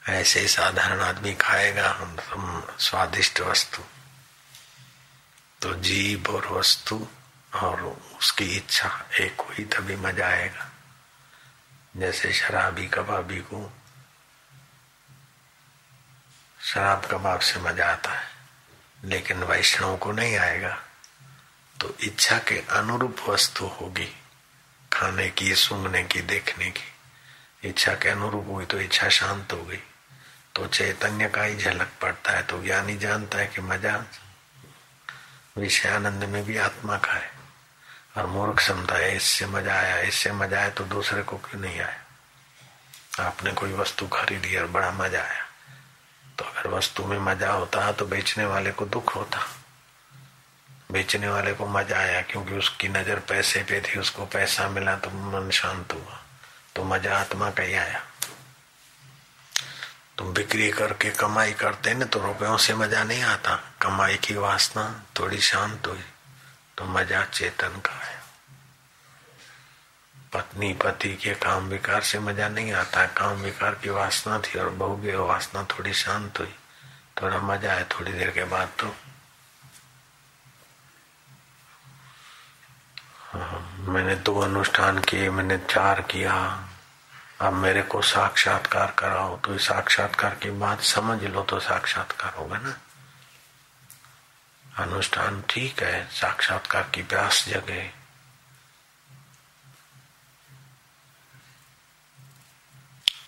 ऐसे 0.08 0.48
साधारण 0.48 1.00
आदमी 1.00 1.34
खाएगा 1.34 1.90
हम 1.92 2.76
स्वादिष्ट 2.80 3.40
वस्तु। 3.42 3.84
तो 5.62 5.74
जीव 5.74 6.26
और 6.30 6.48
वस्तु 6.48 7.08
और 7.54 7.82
उसकी 8.20 8.46
इच्छा 8.46 9.06
एक 9.20 9.42
हुई, 9.42 9.66
तभी 9.66 9.96
मज़ा 9.96 10.28
आएगा। 10.28 10.70
जैसे 11.98 12.34
शराबी 12.34 12.88
कबाबी 12.88 13.40
को, 13.40 13.72
शराब 16.60 17.06
कबाब 17.06 17.40
से 17.40 17.60
मज़ा 17.60 17.92
आता 17.92 18.12
है, 18.12 18.28
लेकिन 19.04 19.44
वैष्णव 19.44 19.98
को 19.98 20.12
नहीं 20.12 20.38
आएगा। 20.38 20.78
तो 21.82 21.96
इच्छा 22.00 22.38
के 22.38 22.60
अनुरूप 22.60 23.18
वस्तु 23.30 23.66
होगी, 23.66 24.10
खाने 24.94 25.30
की, 25.30 25.56
सूंघने 25.56 26.04
की, 26.04 26.22
देखने 26.22 26.72
की। 26.72 27.70
इच्छा 27.70 27.94
के 27.94 28.10
अनुरूप 28.10 28.48
हुई 28.48 28.66
तो 28.66 28.80
इच्छा 28.80 29.10
शांत 29.10 29.54
हो 29.54 29.64
गई। 29.64 29.84
तो 30.58 30.68
चैतन्य 30.68 31.28
का 31.30 31.44
ही 31.44 31.56
झलक 31.56 31.90
पड़ता 32.02 32.32
है 32.32 32.44
तो 32.44 32.62
ज्ञानी 32.64 32.98
जानता 32.98 33.38
है 33.38 33.48
कि 33.48 33.62
मज़ा 33.62 33.96
विषय 35.58 35.90
आनंद 35.90 36.24
में 36.24 36.44
भी 36.46 36.58
आत्मा 36.58 36.98
का 36.98 37.14
है। 37.14 37.30
और 38.18 38.26
मूर्ख 38.28 38.60
समझता 38.60 38.96
है, 38.96 39.16
इससे 39.16 39.46
मज़ा 39.46 39.74
आया, 39.74 40.00
इससे 40.02 40.32
मज़ा 40.32 40.58
आया 40.60 40.70
तो 40.70 40.84
दूसरे 40.86 41.22
को 41.24 41.38
क्यों 41.38 41.62
नहीं 41.62 41.80
आया? 41.80 42.02
आपने 43.20 43.52
कोई 43.52 43.74
वस्तु 43.74 44.08
खरीदी 44.08 44.58
और 44.58 44.68
बड़ा 44.68 44.92
मज़ा 44.94 45.22
आया। 45.22 45.46
तो 46.40 46.46
अगर 46.46 46.70
वस्तु 46.70 47.06
में 47.06 47.20
मज़ा 47.22 47.52
होता 47.52 47.92
तो 47.92 48.06
बेचने 48.08 48.46
वाले 48.46 48.72
को 48.72 48.86
दुख 48.88 49.16
होता। 49.16 49.46
बेचने 50.92 51.30
वाले 51.30 51.54
को 51.54 51.68
मज़ा 51.68 51.98
आया 51.98 52.22
क्योंकि 52.24 52.58
उसकी 52.58 52.88
नज़र 52.90 53.20
पैसे 53.30 53.64
पे 53.64 53.82
थी, 53.82 54.00
उसको 54.00 54.26
पैसा 54.26 54.70
मिला 54.70 54.96
तो 54.98 55.10
मन 55.10 55.50
शांत 55.52 55.94
हुआ। 55.94 56.20
तो 56.76 56.84
मज़ा 56.86 57.18
आत्मा 57.20 57.50
का 57.52 57.64
ही 57.64 57.74
आया। 57.76 58.02
तुम 60.18 60.34
बिक्री 60.34 60.70
करके 60.72 61.10
कमाई 61.14 61.54
करते 61.54 61.94
ना 61.94 62.06
तो 62.06 62.20
रुपयों 62.22 62.58
से 62.58 62.74
मज़ा 62.76 63.04
नहीं 63.04 63.24
आता। 63.24 63.56
कमाई 63.82 64.16
की 64.18 64.36
वासना 64.36 64.84
थोड़ी 65.20 65.40
शांत 65.44 65.88
हुई 65.88 66.04
तो 66.78 66.86
मज़ा 66.88 67.24
चेतन 67.34 67.80
का 67.86 67.94
है। 67.96 68.16
पत्नी 70.34 70.74
पति 70.84 71.14
के 71.16 71.34
काम 71.36 71.68
विकार 71.70 72.02
से 72.04 72.20
मज़ा 72.20 72.48
नहीं 72.50 72.72
आता। 72.74 73.06
काम 73.18 73.42
विकार 73.42 73.76
की 73.84 73.90
वासना 73.90 74.40
थी 74.40 74.60
और 74.60 74.70
बहु 74.72 74.96
की 75.02 75.16
वासना 75.16 75.64
थोड़ी 75.72 75.94
शांत 75.96 76.40
हुई 76.40 76.54
थोड़ा 77.22 77.38
मज़ा 77.42 77.72
आया 77.72 77.84
थोड़ी 77.92 78.12
देर 78.12 78.32
के 78.32 78.44
बाद 78.46 78.72
तो। 78.80 78.96
हाँ, 83.30 83.86
मैंने 83.88 84.16
दो 84.18 84.40
अनुष्ठान 84.42 85.00
किए 85.00 85.30
मैंने 85.30 85.58
चार 85.70 86.02
किया। 86.12 86.34
अब 87.40 87.54
मेरे 87.54 87.82
को 87.84 88.02
साक्षात्कार 88.02 88.92
कराओ 89.00 89.38
तो 89.38 89.58
साक्षात्कार 89.58 90.36
की 90.36 90.50
बात 90.60 90.82
समझ 90.84 91.24
लो 91.24 91.42
तो 91.44 91.60
साक्षात्कार 91.60 92.34
होगा 92.34 92.58
ना। 92.58 92.78
अनुष्ठान 94.66 95.42
ठीक 95.50 95.84
है, 95.84 96.08
साक्षात्कार 96.12 96.90
की 96.96 97.04
प्यास 97.04 97.46
जगे 97.50 97.82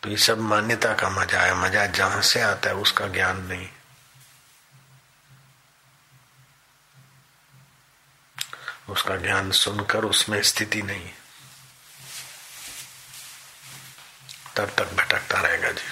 तो 0.03 0.09
ये 0.09 0.17
सब 0.17 0.39
मान्यता 0.39 0.93
का 0.93 1.09
मज़ा 1.11 1.41
है, 1.41 1.53
मज़ा 1.55 1.85
जहाँ 1.87 2.21
से 2.23 2.41
आता 2.41 2.69
है 2.69 2.75
उसका 2.77 3.07
ज्ञान 3.09 3.41
नहीं। 3.45 3.67
उसका 8.89 9.15
ज्ञान 9.17 9.51
सुनकर 9.53 10.05
उसमें 10.05 10.41
स्थिति 10.43 10.81
नहीं 10.81 11.03
है। 11.03 11.17
तब 14.59 14.69
तक 14.77 14.93
भटकता 14.93 15.41
रहेगा 15.41 15.71
जी। 15.71 15.87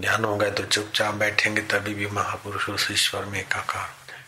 ज्ञान 0.00 0.24
हो 0.24 0.36
गए 0.36 0.50
तो 0.50 0.64
चुपचाप 0.64 1.14
बैठेंगे, 1.14 1.62
तभी 1.62 1.94
भी 1.94 2.06
महापुरुष 2.08 2.68
उस 2.68 2.90
ईश्वर 2.90 3.24
में 3.24 3.38
एकाकार 3.40 3.82
हो 3.82 4.06
जाए 4.08 4.22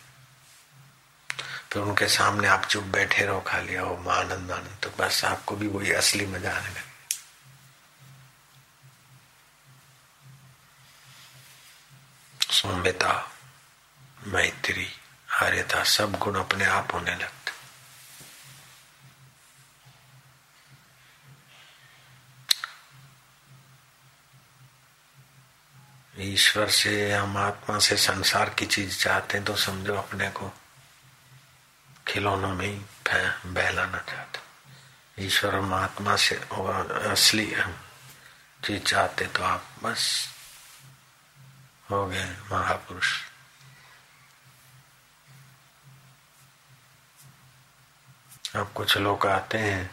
फिर 1.71 1.81
उनके 1.81 2.07
सामने 2.07 2.47
आप 2.47 2.65
चुप 2.65 2.83
बैठे 2.93 3.25
रहो 3.25 3.39
खा 3.41 3.59
लिया 3.59 3.81
हो 3.81 3.95
आनंद 4.11 4.51
आनंद 4.51 4.77
तो 4.83 4.89
बस 4.99 5.23
आपको 5.25 5.55
भी 5.55 5.67
वही 5.67 5.91
असली 5.93 6.25
मज़ा 6.25 6.51
आने 6.51 6.69
लगे। 6.69 6.91
सौम्यता, 12.53 13.13
मैत्री 14.27 14.87
हरिता 15.29 15.83
सब 15.89 16.17
गुण 16.17 16.35
अपने 16.39 16.65
आप 16.65 16.93
होने 16.93 17.15
लगते 17.15 17.42
ईश्वर 26.13 26.69
से, 26.69 27.11
हम 27.13 27.37
आत्मा 27.37 27.77
से 27.79 27.95
संसार 27.97 28.49
की 28.49 28.65
चीज़ 28.65 28.97
चाहते 28.97 29.37
हैं 29.37 29.45
तो 29.45 29.55
समझो 29.55 29.95
अपने 29.95 30.29
को 30.29 30.51
खिलौनों 32.07 32.53
में 32.55 32.67
ही 32.67 32.75
बहलाना 33.45 33.97
चाहते 33.99 35.25
ईश्वर 35.25 35.55
हम 35.55 35.73
आत्मा 35.73 36.15
से 36.15 36.35
असली 37.09 37.45
चीज़ 38.63 38.83
चाहते 38.83 39.25
तो 39.27 39.43
आप 39.43 39.65
बस 39.83 40.05
हो 41.91 42.05
गए 42.07 42.25
महापुरुष। 42.51 43.13
अब 48.55 48.71
कुछ 48.75 48.97
लोग 48.97 49.25
आते 49.27 49.57
हैं 49.57 49.89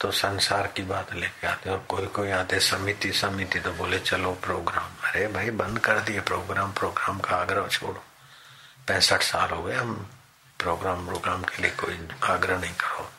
तो 0.00 0.10
संसार 0.10 0.66
की 0.66 0.82
बात 0.84 1.12
लेके 1.14 1.46
आते 1.46 1.70
हैं, 1.70 1.76
और 1.76 1.84
कोई 1.84 2.06
कोई 2.06 2.30
आते 2.30 2.60
समिति 2.60 3.12
समिति 3.12 3.60
तो 3.60 3.72
बोले, 3.72 3.98
चलो 4.00 4.32
प्रोग्राम 4.34 5.01
अरे 5.12 5.26
भाई, 5.28 5.50
बंद 5.50 5.78
कर 5.78 5.98
दिए 6.00 6.20
प्रोग्राम 6.20 6.72
प्रोग्राम 6.72 7.18
का 7.20 7.36
आग्रह 7.36 7.66
छोड़ो। 7.68 8.02
पैंसठ 8.88 9.22
साल 9.22 9.50
हो 9.50 9.62
गए, 9.62 9.74
हम 9.76 9.94
प्रोग्राम 10.58 11.06
प्रोग्राम 11.06 11.42
के 11.42 11.62
लिए 11.62 11.70
कोई 11.70 12.08
आग्रह 12.22 12.58
नहीं 12.58 12.74
करो। 12.74 13.10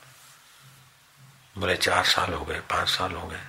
बोले, 1.58 1.76
चार 1.76 2.06
साल 2.06 2.34
हो 2.34 2.46
गए, 2.46 2.60
पाँच 2.60 2.90
साल 2.90 3.12
हो 3.12 3.28
गए। 3.28 3.42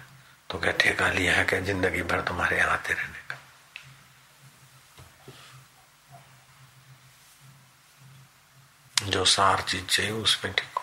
तो 0.50 0.58
क्या 0.58 0.72
ठेका 0.72 1.08
लिया 1.08 1.34
है 1.34 1.44
क्या? 1.44 1.60
ज़िंदगी 1.60 2.02
भर 2.02 2.20
तुम्हारे 2.20 2.58
यहाँ 2.58 2.72
आते 2.72 2.92
रहने 2.92 3.18
का। 3.28 3.36
जो 9.06 9.24
सार 9.24 9.60
चीज़ 9.60 9.84
चाहिए, 9.84 10.12
उसमें 10.12 10.54
ठीक 10.54 10.73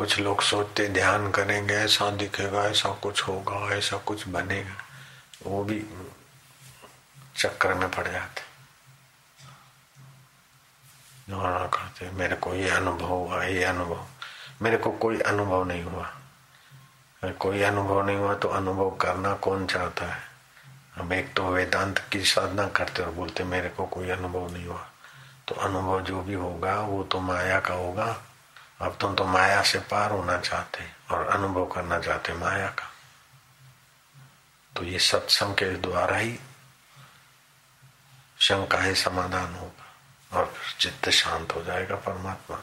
कुछ 0.00 0.18
लोग 0.18 0.40
सोचते, 0.42 0.88
ध्यान 0.88 1.30
करेंगे, 1.30 1.74
ऐसा 1.74 2.10
दिखेगा, 2.10 2.62
ऐसा 2.64 2.90
कुछ 2.90 3.22
होगा, 3.22 3.76
ऐसा 3.76 3.96
कुछ 3.96 4.28
बनेगा। 4.28 4.74
वो 5.46 5.64
भी 5.64 5.86
चक्कर 7.36 7.74
में 7.74 7.90
पड़ 7.90 8.08
जाते। 8.08 8.42
करते 11.68 12.10
मेरे 12.10 12.36
को 12.36 12.54
ये 12.54 12.70
अनुभव 12.70 13.06
हुआ, 13.06 13.44
ये 13.44 13.64
अनुभव। 13.64 14.06
मेरे 14.62 14.76
को 14.76 14.90
कोई 14.90 15.20
अनुभव 15.20 15.64
नहीं 15.64 15.82
हुआ। 15.82 16.14
कोई 17.24 17.62
अनुभव 17.62 18.06
नहीं 18.06 18.16
हुआ 18.16 18.34
तो 18.34 18.48
अनुभव 18.48 18.90
करना 18.90 19.34
कौन 19.34 19.66
चाहता 19.66 20.06
है? 20.06 20.22
हम 20.94 21.12
एक 21.12 21.34
तो 21.34 21.48
वेदांत 21.48 21.98
की 21.98 22.24
साधना 22.24 22.68
करते 22.68 23.02
और 23.02 23.10
बोलते, 23.10 23.44
मेरे 23.44 23.68
को 23.68 23.86
कोई 23.86 24.10
अनुभव 24.10 24.52
नहीं 24.52 24.66
हुआ। 24.66 24.90
तो 25.48 25.54
अनुभव 25.54 26.02
जो 26.02 26.22
भी 26.22 26.34
होगा, 26.34 26.80
वो 26.80 27.04
तो 27.04 27.20
माया 27.20 27.60
का 27.60 27.74
होगा 27.74 28.24
अब 28.80 28.96
तुम 29.00 29.14
तो 29.14 29.24
माया 29.24 29.62
से 29.62 29.78
पार 29.78 30.10
होना 30.10 30.38
चाहते 30.38 30.84
और 31.10 31.26
अनुभव 31.26 31.66
करना 31.66 31.98
चाहते 31.98 32.32
माया 32.32 32.68
का। 32.68 32.90
तो 34.76 34.84
ये 34.84 34.98
सत्संग 34.98 35.54
के 35.54 35.70
द्वारा 35.76 36.16
ही 36.16 36.38
शंकाएँ 38.38 38.94
समाधान 38.94 39.54
होगा 39.54 40.38
और 40.38 40.54
चित्त 40.78 41.08
शांत 41.10 41.52
हो 41.54 41.62
जाएगा 41.62 41.96
परमात्मा। 41.96 42.58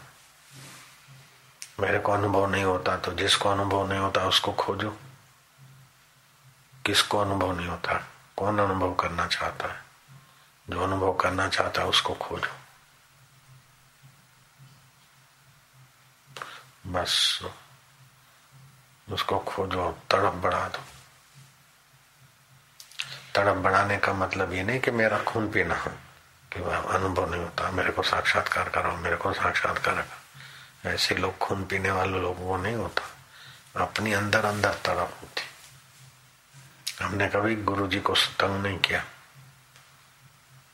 मेरे 1.80 2.00
को 2.00 2.12
अनुभव 2.12 2.50
नहीं 2.52 2.64
होता 2.64 2.98
तो 2.98 3.12
जिसको 3.12 3.50
अनुभव 3.50 3.88
नहीं 3.88 4.00
होता 4.00 4.26
उसको 4.26 4.52
खोजो। 4.52 4.98
किसको 6.86 7.18
अनुभव 7.18 7.58
नहीं 7.58 7.68
होता? 7.68 8.08
कौन 8.38 8.60
अनुभव 8.60 8.94
करना 8.94 9.28
चाहता 9.28 9.68
है? 9.68 9.82
जो 10.70 10.84
अनुभव 10.84 11.14
करना 11.14 11.48
चाहता 11.48 11.82
है 11.82 11.88
उसको 11.88 12.14
खोजो। 12.14 12.67
बस 16.88 17.42
उसको 19.12 19.40
खोजो 19.40 19.92
तड़प 20.12 20.34
बढ़ा 20.34 20.68
दो। 20.68 20.80
तड़प 23.36 23.56
बढ़ाने 23.56 23.98
का 23.98 24.14
मतलब 24.14 24.54
ये 24.54 24.64
नहीं 24.64 24.80
कि 24.80 24.92
मेरा 24.92 25.20
खून 25.20 25.52
पीना 25.52 25.76
कि 26.54 26.62
वह 26.62 26.78
अनुभव 26.78 27.32
नहीं 27.32 27.42
होता, 27.42 27.72
मेरे 27.72 27.92
को 27.92 28.04
साक्षात्कार 28.04 28.70
करो 28.70 28.92
मेरे 28.92 29.16
को 29.16 29.34
साक्षात्कार 29.34 29.96
करो 29.96 30.90
ऐसे 30.90 31.16
लोग 31.16 31.38
खून 31.38 31.66
पीने 31.66 31.92
वाले 31.92 32.20
लोग, 32.20 32.40
वो 32.40 32.58
नहीं 32.58 32.76
होता। 32.76 33.04
अपनी 33.84 34.14
अंदर 34.14 34.46
अंदर 34.46 34.74
तड़प 34.74 35.18
होती। 35.22 35.44
हमने 37.04 37.28
कभी 37.28 37.56
गुरु 37.56 37.88
जी 37.88 38.00
को 38.00 38.14
तंग 38.14 38.64
नहीं 38.64 38.78
किया। 38.78 39.04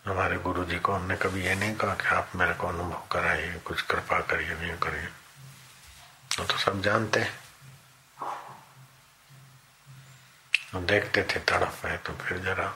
हमारे 0.06 0.38
गुरु 0.38 0.66
जी 0.66 0.80
को 0.80 0.94
हमने 0.94 1.16
कभी 1.16 1.44
ये 1.44 1.56
नहीं 1.56 1.76
कहा 1.76 1.94
कि 1.94 2.08
आप 2.08 2.32
मेरे 2.36 2.54
को 2.54 2.68
अनुभव 2.68 3.04
कराइए, 3.12 3.54
कुछ 3.66 3.82
कृपा 3.82 4.20
करिए, 4.20 4.56
नहीं 4.56 4.78
करिए। 4.78 5.08
वो 6.34 6.46
तो 6.46 6.58
सब 6.58 6.82
जानते 6.82 7.20
हैं। 7.20 7.34
देखते 10.76 11.24
थे 11.24 11.40
तड़प 11.42 11.86
है 11.86 11.98
तो 11.98 12.14
फिर 12.18 12.38
जरा 12.40 12.68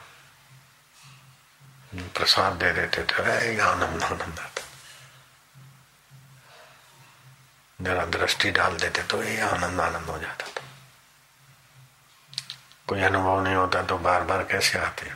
प्रसाद 2.13 2.53
दे 2.53 2.71
देते 2.73 3.03
थे, 3.03 3.23
अरे 3.23 3.59
आनंद 3.61 4.03
आनंद 4.03 4.39
आता 4.39 4.61
जरा 7.79 8.05
दृष्टि 8.07 8.51
डाल 8.51 8.77
देते 8.77 9.03
तो 9.03 9.23
ये 9.23 9.39
आनंद 9.41 9.81
आनंद 9.81 10.09
हो 10.09 10.17
जाता 10.19 10.47
था। 10.47 10.63
कोई 12.87 13.01
अनुभव 13.03 13.43
नहीं 13.43 13.55
होता 13.55 13.81
तो 13.83 13.97
बार 13.99 14.23
बार 14.23 14.43
कैसे 14.51 14.79
आते 14.79 15.11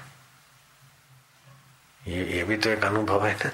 ये 2.04 2.24
ये 2.28 2.44
भी 2.44 2.58
तो 2.58 2.70
एक 2.70 2.84
अनुभव 2.86 3.26
है 3.26 3.34
ना। 3.36 3.50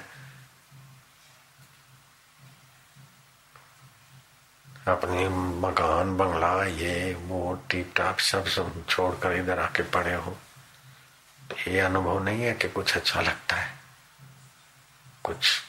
अपनी 4.88 5.28
मकान, 5.60 6.16
बंगला, 6.16 6.64
ये, 6.64 7.14
वो 7.14 7.64
टीप 7.70 7.92
टाप 7.96 8.18
सब 8.18 8.46
सब 8.46 8.86
छोड़कर 8.88 9.32
इधर 9.32 9.58
आके 9.58 9.82
पड़े 9.82 10.14
हो। 10.14 10.38
तो 11.50 11.70
ये 11.70 11.80
अनुभव 11.80 12.24
नहीं 12.24 12.42
है 12.42 12.52
कि 12.52 12.68
कुछ 12.68 12.96
अच्छा 12.96 13.20
लगता 13.20 13.56
है। 13.56 13.74
कुछ 15.24 15.62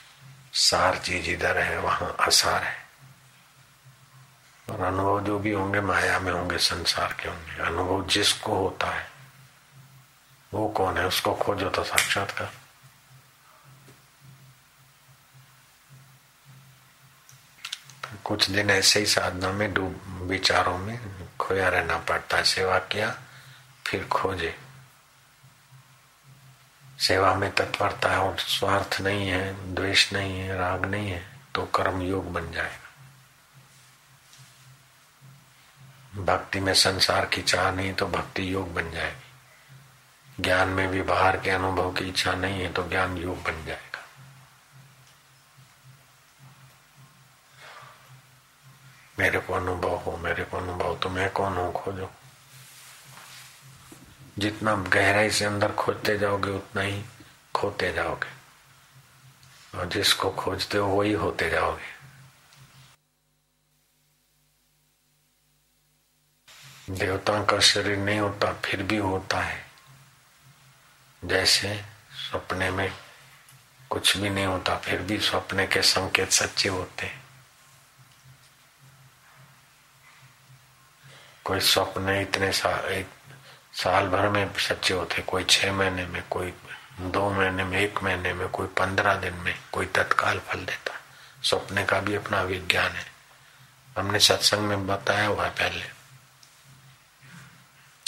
सार 0.54 0.98
चीज़ 0.98 1.30
इधर 1.30 1.58
है, 1.58 1.80
वहाँ 1.80 2.16
असार 2.20 2.64
है। 2.64 2.90
और 4.70 4.82
अनुभव 4.82 5.24
जो 5.24 5.40
भी 5.40 5.52
होंगे, 5.52 5.82
माया 5.82 6.20
में 6.20 6.32
होंगे, 6.32 6.58
संसार 6.58 7.14
के 7.14 7.30
होंगे। 7.30 7.64
अनुभव 7.64 8.08
जिसको 8.08 8.54
होता 8.54 8.88
है, 8.88 9.12
वो 10.54 10.70
कौन 10.70 10.98
है? 10.98 11.06
उसको 11.06 11.34
खोजो 11.34 11.70
तो 11.70 11.84
साक्षात्कार। 11.84 12.52
कुछ 18.24 18.50
दिन 18.50 18.70
ऐसे 18.70 19.00
ही 19.00 19.06
साधना 19.06 19.52
में 19.52 19.74
डूब, 19.74 20.02
विचारों 20.24 20.78
में 20.78 21.00
खोया 21.40 21.70
रहना 21.70 21.98
पड़ता। 21.98 22.38
है 22.38 22.44
सेवा 22.44 22.80
किया, 22.80 23.16
फिर 23.88 24.06
खोजे। 24.06 24.56
सेवा 27.00 27.36
में 27.36 27.52
तत्परता 27.52 28.10
है 28.10 28.18
और 28.18 28.40
स्वार्थ 28.40 29.02
नहीं 29.02 29.30
है, 29.30 29.74
द्वेष 29.76 30.14
नहीं 30.14 30.40
है, 30.40 30.58
राग 30.58 30.86
नहीं 30.86 31.12
है 31.12 31.30
तो 31.56 31.66
कर्म 31.66 32.02
योग 32.02 32.34
बन 32.34 32.52
जाएगा। 32.52 32.90
भक्ति 36.24 36.60
में 36.60 36.74
संसार 36.74 37.26
की 37.26 37.42
चाह 37.42 37.72
नहीं 37.72 37.94
तो 37.94 38.08
भक्ति 38.08 38.54
योग 38.54 38.74
बन 38.74 38.92
जाएगी। 38.92 39.26
ज्ञान 40.44 40.68
में 40.68 40.88
भी 40.88 41.02
बाहर 41.02 41.38
के 41.38 41.50
अनुभव 41.50 41.94
की 41.94 42.06
इच्छा 42.06 42.34
नहीं 42.34 42.62
है 42.62 42.74
तो 42.74 42.90
ज्ञान 42.90 43.18
योग 43.18 43.44
बन 43.44 43.66
जाएगा। 43.66 43.89
मेरे 49.20 49.40
को 49.40 49.54
अनुभव 49.54 49.96
हो, 49.96 50.18
मेरे 50.18 50.44
को 50.44 50.58
अनुभव 50.58 50.98
तो 50.98 51.10
मैं 51.10 51.30
कौन 51.30 51.58
हूँ? 51.58 51.74
खोजो। 51.74 52.12
जितना 54.38 54.76
गहराई 54.76 55.30
से 55.30 55.46
अंदर 55.46 55.72
खोजते 55.72 56.18
जाओगे, 56.18 56.50
उतना 56.50 56.82
ही 56.82 57.06
खोते 57.56 57.94
जाओगे। 57.94 58.40
और 59.78 59.86
जिसको 59.86 60.32
खोजते 60.32 60.78
हो, 60.78 60.88
वही 60.88 61.14
होते 61.14 61.50
जाओगे। 61.50 62.00
देवताओं 66.90 67.46
का 67.46 67.60
शरीर 67.60 67.98
नहीं 67.98 68.20
होता, 68.20 68.54
फिर 68.54 68.84
भी 68.84 68.98
होता 68.98 69.42
है। 69.42 69.66
जैसे 71.26 71.86
सपने 72.14 72.72
में 72.72 72.94
कुछ 73.90 74.18
भी 74.18 74.30
नहीं 74.30 74.46
होता, 74.46 74.78
फिर 74.78 75.02
भी 75.02 75.20
सपने 75.20 75.68
के 75.68 75.82
संकेत 75.82 76.32
सच्चे 76.32 76.70
होते 76.70 77.06
हैं। 77.06 77.29
कोई 81.50 81.60
स्वप्न 81.60 82.10
इतने 82.10 82.52
साल 82.52 82.92
एक 82.92 83.10
साल 83.74 84.08
भर 84.08 84.30
में 84.30 84.54
सच्चे 84.58 84.94
होते, 84.94 85.22
कोई 85.22 85.44
छह 85.44 85.74
महीने 85.74 86.06
में, 86.06 86.24
कोई 86.30 86.54
दो 87.00 87.30
महीने 87.30 87.64
में, 87.64 87.80
एक 87.80 88.04
महीने 88.04 88.34
में, 88.34 88.50
कोई 88.50 88.68
पंद्रह 88.68 89.16
दिन 89.16 89.34
में, 89.34 89.60
कोई 89.72 89.86
तत्काल 89.86 90.40
फल 90.40 90.60
देता। 90.60 90.96
सपने 91.44 91.84
का 91.84 92.00
भी 92.00 92.16
अपना 92.16 92.42
विज्ञान 92.42 92.92
है। 92.92 93.06
हमने 93.98 94.20
सत्संग 94.20 94.60
में 94.60 94.88
बताया 94.88 95.28
हुआ 95.28 95.44
है 95.44 95.50
पहले। 95.50 95.86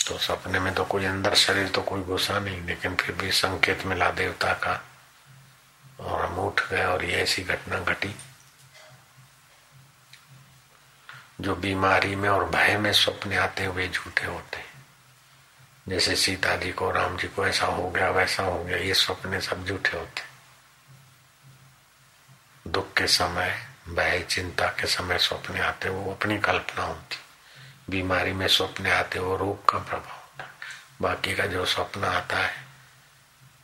तो 0.08 0.18
सपने 0.18 0.60
में 0.60 0.74
तो 0.74 0.84
कोई 0.86 1.06
अंदर 1.06 1.36
शरीर 1.36 1.68
तो 1.68 1.82
कोई 1.82 2.02
घुसा 2.02 2.40
नहीं, 2.40 2.62
लेकिन 2.62 2.96
फिर 2.96 3.16
भी 3.16 3.32
संकेत 3.32 3.86
मिला 3.86 4.12
देवता 4.12 4.54
का। 4.54 4.86
और 6.00 6.26
हम 6.26 6.40
उठ 6.40 6.62
गए 6.70 6.86
और 6.86 7.06
ये 7.06 7.22
ऐसी 7.22 7.44
घटना 7.44 7.80
घटी। 7.80 8.16
जो 11.42 11.56
बीमारी 11.56 12.16
में 12.16 12.30
और 12.30 12.50
भय 12.50 12.78
में 12.78 12.92
स्वप्न 12.94 13.38
आते 13.38 13.66
हुए 13.66 13.88
झूठे 13.88 14.26
होते 14.26 14.58
हैं। 14.58 14.70
जैसे 15.90 16.16
सीता 16.16 16.56
जी 16.56 16.72
को, 16.72 16.92
राम 16.92 17.18
जी 17.18 17.28
को 17.28 17.46
ऐसा 17.48 17.66
हो 17.66 17.90
गया, 17.90 18.10
वैसा 18.10 18.44
हो 18.44 18.64
गया, 18.64 18.78
ये 18.78 18.94
स्वप्न 18.94 19.40
सब 19.40 19.66
झूठे 19.66 19.98
होते 19.98 20.30
दुख 22.66 22.94
के 22.94 23.08
समय, 23.08 23.56
भय, 23.90 24.20
चिंता 24.30 24.68
के 24.70 24.88
समय 24.88 25.18
स्वप्न 25.18 25.62
आते 25.62 25.90
वो 25.90 26.12
अपनी 26.12 26.38
कल्पना 26.40 26.84
होती 26.84 27.18
बीमारी 27.90 28.34
में 28.34 28.48
स्वप्न 28.48 28.88
आते 28.88 29.20
वो 29.20 29.36
रोग 29.38 29.70
का 29.70 29.78
प्रभाव 29.80 30.18
होता 30.18 30.46
बाकी 31.02 31.36
का 31.36 31.46
जो 31.46 31.66
स्वप्न 31.66 32.04
आता 32.06 32.38
है, 32.38 32.54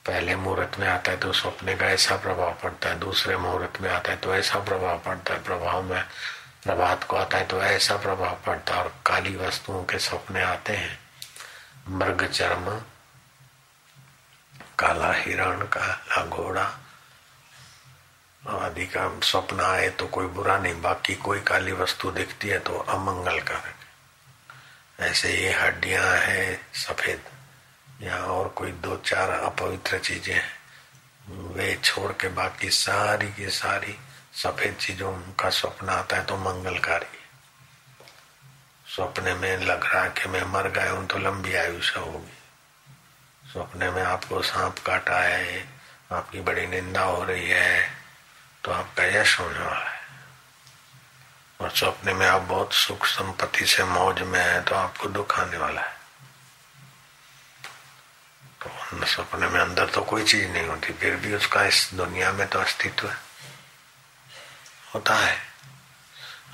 पहले 0.06 0.36
मुहूर्त 0.36 0.80
में 0.80 0.88
आता 0.88 1.12
है 1.12 1.18
तो 1.18 1.32
स्वप्न 1.34 1.76
का 1.78 1.86
ऐसा 1.86 2.16
प्रभाव 2.16 2.54
पड़ता 2.64 2.90
है, 2.90 3.00
दूसरे 3.00 3.38
मुहूर्त 3.38 3.82
में 3.82 3.90
आता 3.90 4.12
है 4.12 4.18
तो 4.18 4.36
ऐसा 4.36 4.60
प्रभाव 4.60 5.00
पड़ता 5.00 5.34
है। 5.34 5.44
प्रभाव 5.44 5.82
में 5.84 6.04
प्रभात 6.64 7.04
को 7.04 7.16
आता 7.16 7.38
है 7.38 7.46
तो 7.48 7.62
ऐसा 7.64 7.96
प्रभाव 7.98 8.38
पड़ता 8.46 8.76
है 8.76 8.84
और 8.84 8.94
काली 9.06 9.36
वस्तुओं 9.38 9.84
के 9.84 10.00
सपने 10.00 10.42
आते 10.44 10.74
हैं। 10.74 11.00
मृग 11.90 12.26
चर्म, 12.28 12.66
काला 14.80 15.12
हिरण, 15.14 15.66
काला 15.68 16.26
घोड़ा 16.26 16.68
आदि 18.44 18.86
का 18.88 19.08
स्वप्न 19.22 19.60
आए 19.62 19.90
तो 19.90 20.08
कोई 20.08 20.28
बुरा 20.28 20.58
नहीं, 20.58 20.82
बाकी 20.82 21.16
कोई 21.18 21.40
काली 21.42 21.72
वस्तु 21.74 22.12
दिखती 22.12 22.48
है 22.48 22.60
तो 22.60 22.78
अमंगल 22.90 23.40
कारक 23.42 25.02
ऐसे 25.02 25.34
ये 25.34 25.52
हड्डियाँ 25.54 26.04
हैं, 26.18 26.60
सफ़ेद। 26.76 27.22
या 28.02 28.18
और 28.26 28.48
कोई 28.50 28.72
दो 28.72 28.96
चार 29.06 29.30
अपवित्र 29.32 30.00
चीज़ें 30.00 30.42
वे 31.56 31.76
छोड़ 31.84 32.12
के 32.12 32.28
बाकी 32.30 32.70
सारी 32.72 33.32
की 33.34 33.50
सारी 33.52 33.96
सफ़ेद 34.38 34.76
चीज़ों 34.76 35.12
का 35.40 35.50
स्वप्न 35.50 35.90
आता 35.90 36.16
है 36.18 36.26
तो 36.26 36.38
मंगलकारी। 36.38 37.18
स्वप्न 38.86 39.38
में 39.38 39.58
लग 39.60 39.86
रहा 39.86 40.04
है 40.04 40.10
कि 40.12 40.30
मैं 40.30 40.44
मर 40.46 40.68
गया 40.70 40.92
हूँ 40.92 41.06
तो 41.08 41.18
लंबी 41.20 41.56
आयुष्य 41.56 42.00
होगी। 42.00 42.38
स्वप्न 43.44 43.90
में 43.94 44.02
आपको 44.04 44.42
सांप 44.44 44.80
काटा 44.86 45.20
है, 45.20 45.66
आपकी 46.12 46.42
बड़ी 46.42 46.68
निंदा 46.68 47.04
हो 47.04 47.24
रही 47.24 47.50
है 47.50 47.90
तो 48.64 48.72
आपका 48.72 49.06
यश 49.10 49.40
होने 49.40 49.60
वाला 49.60 49.90
है। 49.90 50.00
और 51.60 51.70
स्वप्न 51.72 52.16
में 52.16 52.28
आप 52.28 52.42
बहुत 52.44 52.74
सुख 52.76 53.06
संपत्ति 53.08 53.66
से 53.66 53.84
मौज 53.86 54.22
में 54.24 54.40
है 54.40 54.62
तो 54.64 54.76
आपको 54.76 55.08
दुख 55.10 55.40
आने 55.40 55.58
वाला 55.58 55.82
है। 55.82 55.96
तो 58.62 59.06
सपने 59.08 59.48
में 59.48 59.60
अंदर 59.60 59.90
तो 59.90 60.02
कोई 60.02 60.24
चीज़ 60.24 60.48
नहीं 60.48 60.68
होती, 60.68 60.94
फिर 60.94 61.16
भी 61.16 61.34
उसका 61.36 61.64
इस 61.66 61.90
दुनिया 61.94 62.32
में 62.32 62.48
तो 62.48 62.60
अस्तित्व 62.60 63.08
है। 63.08 63.26
होता 64.96 65.16
है। 65.16 65.38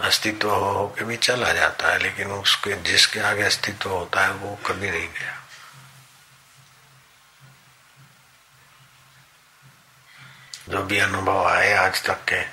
अस्तित्व 0.02 0.52
हो 0.52 0.72
हो 0.72 0.88
के 0.88 1.06
भी 1.06 1.18
चला 1.18 1.54
जाता 1.54 1.92
है, 1.92 1.98
लेकिन 1.98 2.32
उसके, 2.32 2.82
जिसके 2.82 3.20
आगे 3.20 3.44
अस्तित्व 3.44 3.90
होता 3.90 4.22
है, 4.22 4.32
वो 4.32 4.56
कभी 4.56 4.92
नहीं 4.92 5.10
गया। 5.10 5.40
जो 10.70 10.84
भी 10.84 11.00
अनुभव 11.00 11.48
आए 11.48 11.74
आज 11.74 12.04
तक 12.04 12.26
के, 12.34 12.44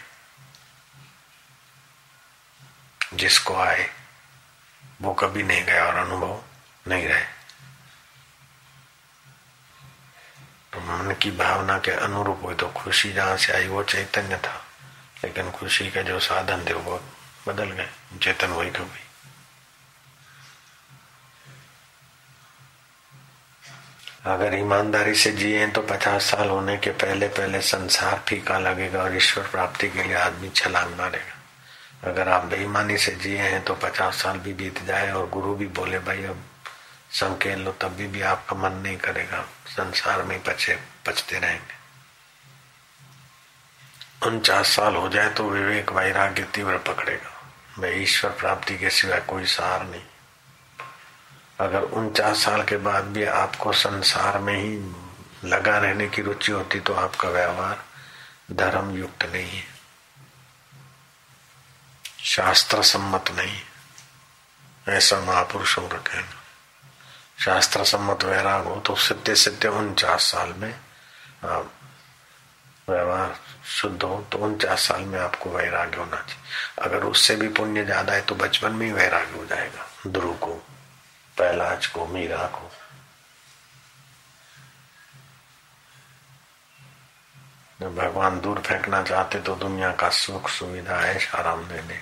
जिसको 3.16 3.56
आए, 3.56 3.90
वो 5.02 5.14
कभी 5.14 5.42
नहीं 5.42 5.64
गया 5.64 5.84
और 5.84 5.94
अनुभव 5.94 6.42
नहीं 6.88 7.08
रहे। 7.08 7.24
तो 10.72 10.80
मन 10.80 11.14
की 11.14 11.30
भावना 11.30 11.78
के 11.78 11.90
अनुरूप 11.90 12.40
हुई 12.44 12.54
तो 12.54 12.68
खुशी 12.68 13.12
जहाँ 13.12 13.36
से 13.36 13.52
आई, 13.52 13.68
वो 13.68 13.82
चैतन्य 13.82 14.36
था। 14.36 14.60
लेकिन 15.24 15.50
खुशी 15.50 15.90
के 15.90 16.02
जो 16.02 16.18
साधन 16.18 16.64
थे 16.68 16.72
वो 16.72 17.00
बदल 17.48 17.70
गए 17.70 17.88
चेतन 18.22 18.46
वही 18.46 18.70
तो 18.70 18.83
वही 18.83 19.09
अगर 24.26 24.54
ईमानदारी 24.54 25.14
से 25.14 25.30
जिए 25.33 25.66
तो 25.66 25.83
पचास 25.83 26.24
साल 26.24 26.48
होने 26.48 26.76
के 26.76 26.90
पहले 26.90 27.28
पहले 27.28 27.61
संसार 27.61 28.22
फीका 28.28 28.59
लगेगा 28.59 29.02
और 29.02 29.16
ईश्वर 29.16 29.46
प्राप्ति 29.46 29.88
के 29.88 30.02
लिए 30.02 30.14
आदमी 30.14 30.48
छलांग 30.48 30.94
मारेगा। 30.94 32.11
अगर 32.11 32.28
आप 32.28 32.44
बेईमानी 32.44 32.98
से 32.98 33.12
जिए 33.12 33.38
हैं 33.38 33.62
तो 33.64 33.74
पचास 33.74 34.22
साल 34.22 34.38
भी 34.38 34.52
बीत 34.52 34.83
जाए 34.85 35.11
और 35.12 35.28
गुरु 35.30 35.54
भी 35.54 35.66
बोले 35.66 35.98
भाई 35.98 36.24
अब 36.24 36.44
संकेत 37.11 37.59
लो 37.59 37.72
तब 37.72 37.96
भी, 37.96 38.06
भी 38.06 38.22
आपका 38.22 38.56
मन 38.56 38.72
नहीं 38.72 38.96
करेगा। 38.96 39.42
संसार 39.66 40.22
में 40.22 40.42
पचे 40.42 40.78
पचते 41.06 41.38
रहेंगे। 41.38 41.79
उनचास 44.26 44.68
साल 44.68 44.96
हो 44.96 45.09
जाए 45.09 45.28
तो 45.30 45.48
विवेक 45.50 45.90
वैराग्य 45.92 46.42
तीव्र 46.54 46.78
पकड़ेगा। 46.78 47.30
मैं 47.78 47.92
ईश्वर 48.02 48.30
प्राप्ति 48.30 48.78
के 48.78 48.90
सिवाय 48.90 49.20
कोई 49.20 49.44
सार 49.46 49.87
नहीं। 49.87 50.02
अगर 51.61 51.83
उनचास 51.83 52.44
साल 52.44 52.62
के 52.62 52.76
बाद 52.76 53.04
भी 53.04 53.24
आपको 53.24 53.72
संसार 53.72 54.38
में 54.38 54.54
ही 54.54 55.48
लगा 55.48 55.78
रहने 55.78 56.09
की 56.09 56.22
रुचि 56.22 56.52
होती 56.52 56.80
तो 56.80 56.94
आपका 56.94 57.28
व्यवहार 57.28 57.85
धर्म 58.52 58.90
युक्त 58.96 59.24
नहीं 59.24 59.50
है। 59.50 59.64
शास्त्र 62.24 62.83
सम्मत 62.83 63.30
नहीं। 63.30 63.61
ऐसा 64.88 65.20
महापुरुषों 65.20 65.88
का 65.88 65.98
कहना। 65.98 66.38
शास्त्र 67.44 67.85
सम्मत 67.85 68.24
वैराग 68.24 68.64
हो 68.64 68.76
तो 68.76 68.94
सत्य 68.96 69.35
सत्य 69.35 69.68
उनचास 69.68 70.22
साल 70.22 70.52
में 70.52 70.74
आप 71.44 71.72
व्यवहार 72.90 73.35
शुद्ध 73.70 74.03
हो 74.03 74.20
तो 74.33 74.38
उनचास 74.38 74.83
साल 74.83 75.05
में 75.05 75.18
आपको 75.20 75.50
वैराग्य 75.50 75.96
होना 75.96 76.16
चाहिए। 76.18 76.42
अगर 76.81 77.05
उससे 77.05 77.37
भी 77.37 77.48
पुण्य 77.50 77.85
ज़्यादा 77.85 78.12
है 78.12 78.20
तो 78.22 78.35
बचपन 78.37 78.72
में 78.72 78.87
ही 78.87 78.92
वैराग्य 78.92 79.38
हो 79.38 79.44
जाएगा। 79.46 79.87
ध्रुव 80.09 80.35
को 80.38 80.55
पहलाज 81.37 81.87
को, 81.87 82.07
मीरा 82.09 82.46
को। 82.48 82.70
जब 87.81 87.94
भगवान 87.96 88.40
दूर 88.40 88.59
फेंकना 88.61 89.03
चाहते 89.03 89.40
तो 89.40 89.55
दुनिया 89.57 89.90
का 89.92 90.09
सुख 90.11 90.48
सुविधा 90.50 90.98
है 90.98 91.18
आराम 91.35 91.64
दे 91.64 91.98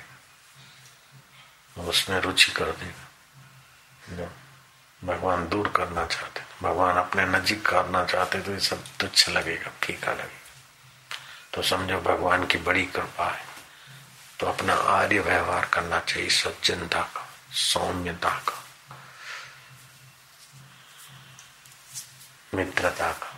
उसमें 1.77 2.18
रुचि 2.20 2.53
कर 2.53 2.70
देगा 2.72 4.16
जब 4.16 4.31
भगवान 5.03 5.48
दूर 5.48 5.68
करना 5.77 6.05
चाहते, 6.07 6.42
भगवान 6.62 6.96
अपने 6.96 7.24
नजीक 7.29 7.64
करना 7.66 8.05
चाहते 8.05 8.40
तो 8.40 8.53
ये 8.53 8.59
सब 8.61 8.83
तुच्छ 9.01 9.29
लगेगा, 9.29 9.70
फीका 9.83 10.12
लगेगा। 10.12 10.47
तो 11.54 11.62
समझो 11.62 12.00
भगवान 12.00 12.46
की 12.46 12.58
बड़ी 12.58 12.84
कृपा 12.87 13.30
है। 13.30 13.46
तो 14.40 14.46
अपना 14.46 14.74
आर्य 14.74 15.20
व्यवहार 15.20 15.64
करना 15.64 15.98
चाहिए 16.00 16.28
सज्जनता 16.30 17.02
का, 17.02 17.26
सौम्यता 17.52 18.30
का, 18.48 18.64
मित्रता 22.54 23.12
का। 23.12 23.34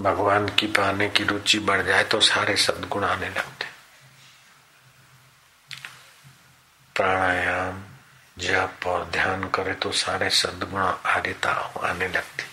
भगवान 0.00 0.48
की 0.48 0.66
पाने 0.66 1.08
की 1.08 1.24
रुचि 1.24 1.58
बढ़ 1.58 1.82
जाए 1.82 2.04
तो 2.04 2.20
सारे 2.20 2.56
सदगुण 2.56 3.04
आने 3.04 3.28
लगते। 3.28 3.66
प्राणायाम 6.96 7.82
जप 8.38 8.86
और 8.86 9.04
ध्यान 9.12 9.48
करे 9.54 9.72
तो 9.74 9.90
सारे 9.94 10.28
सदगुण 10.32 10.80
आर्यता 10.80 11.52
आने 11.82 12.08
लगती 12.08 12.44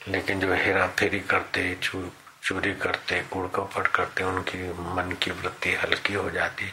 लेकिन 0.00 0.40
जो 0.40 0.54
हेरा 0.54 0.86
फेरी 0.98 1.20
करते 1.30 1.62
चोरी 1.82 2.72
करते 2.74 3.20
कूड़ 3.32 3.46
कपट 3.54 3.86
करते 3.88 4.24
उनकी 4.24 4.58
मन 4.94 5.12
की 5.22 5.30
वृत्ति 5.32 5.74
हल्की 5.74 6.14
हो 6.14 6.30
जाती 6.30 6.72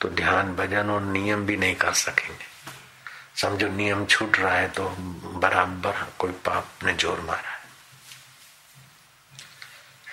तो 0.00 0.08
ध्यान 0.16 0.54
भजन 0.56 0.90
और 0.90 1.02
नियम 1.02 1.46
भी 1.46 1.56
नहीं 1.56 1.74
कर 1.76 1.92
सकेंगे 1.94 2.48
समझो 3.36 3.68
नियम 3.68 4.04
छूट 4.06 4.38
रहा 4.38 4.54
है 4.54 4.68
तो 4.70 4.88
बराबर 5.40 6.06
कोई 6.18 6.32
पाप 6.46 6.84
ने 6.84 6.92
ज़ोर 6.94 7.20
मारा 7.20 7.50
है 7.50 7.58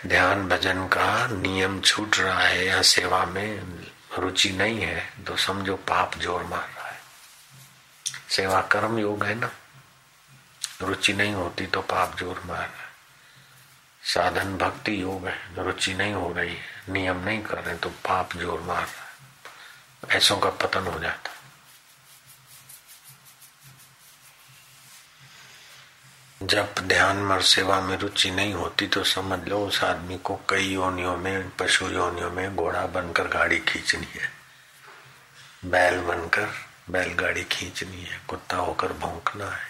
ध्यान 0.08 0.48
भजन 0.48 0.88
का 0.88 1.28
नियम 1.34 1.80
छूट 1.82 2.20
रहा 2.20 2.40
है 2.40 2.66
या 2.66 2.82
सेवा 2.86 3.26
में 3.26 3.52
रुचि 4.20 4.50
नहीं 4.52 4.80
है 4.80 5.00
तो 5.28 5.36
समझो 5.38 5.76
पाप 5.88 6.18
ज़ोर 6.20 6.44
मार 6.44 6.77
सेवा 8.30 8.62
कर्म 8.62 8.98
योग 9.00 9.24
है 9.24 9.36
ना? 9.36 9.50
रुचि 10.82 11.14
नहीं 11.14 11.34
होती 11.34 11.66
तो 11.68 11.82
पाप 11.84 12.18
ज़ोर 12.20 12.42
मार। 12.46 12.70
साधन 14.04 14.58
भक्ति 14.58 15.02
योग 15.02 15.28
है, 15.28 15.36
रुचि 15.58 15.94
नहीं 15.94 16.14
हो 16.14 16.32
रही 16.34 16.50
है 16.50 16.94
नियम 16.94 17.24
नहीं 17.26 17.42
कर 17.42 17.64
रहे 17.64 17.76
तो 17.76 17.90
पाप 18.06 18.36
ज़ोर 18.38 18.62
मार। 18.62 18.88
ऐसों 20.10 20.38
का 20.38 20.50
पतन 20.50 20.88
हो 20.88 21.00
जाता। 21.00 21.32
जब 26.42 26.74
ध्यान 26.80 27.18
मर 27.18 27.42
सेवा 27.42 27.80
में 27.82 27.98
रुचि 27.98 28.32
नहीं 28.32 28.54
होती 28.54 28.88
तो 28.88 29.04
समझ 29.04 29.40
लो 29.48 29.66
उस 29.68 29.84
आदमी 29.84 30.18
को 30.18 30.40
कई 30.50 30.68
योनियों 30.68 31.16
में, 31.18 31.50
पशु 31.50 31.88
योनियों 31.88 32.32
में 32.32 32.56
घोड़ा 32.56 32.86
बनकर 32.88 33.28
गाड़ी 33.28 33.60
खींचनी 33.60 34.08
है। 34.14 34.30
बैल 35.66 36.00
बनकर 36.02 36.54
बैलगाड़ी 36.90 37.44
खींचनी 37.44 38.02
है, 38.02 38.20
कुत्ता 38.28 38.58
होकर 38.58 38.94
भौंकना 38.94 39.50
है, 39.52 39.68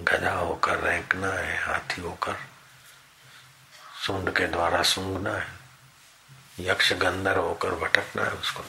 गधा 0.00 0.32
होकर 0.32 0.80
रेंकना 0.80 1.32
है, 1.32 1.58
हाथी 1.62 2.02
होकर 2.02 2.36
सूंड 4.06 4.30
के 4.36 4.46
द्वारा 4.46 4.82
सूंघना 4.84 5.32
है, 5.32 5.46
यक्ष 6.60 6.92
गंधर 6.94 7.36
होकर 7.36 7.74
भटकना 7.76 8.24
है 8.24 8.30
उसको। 8.32 8.64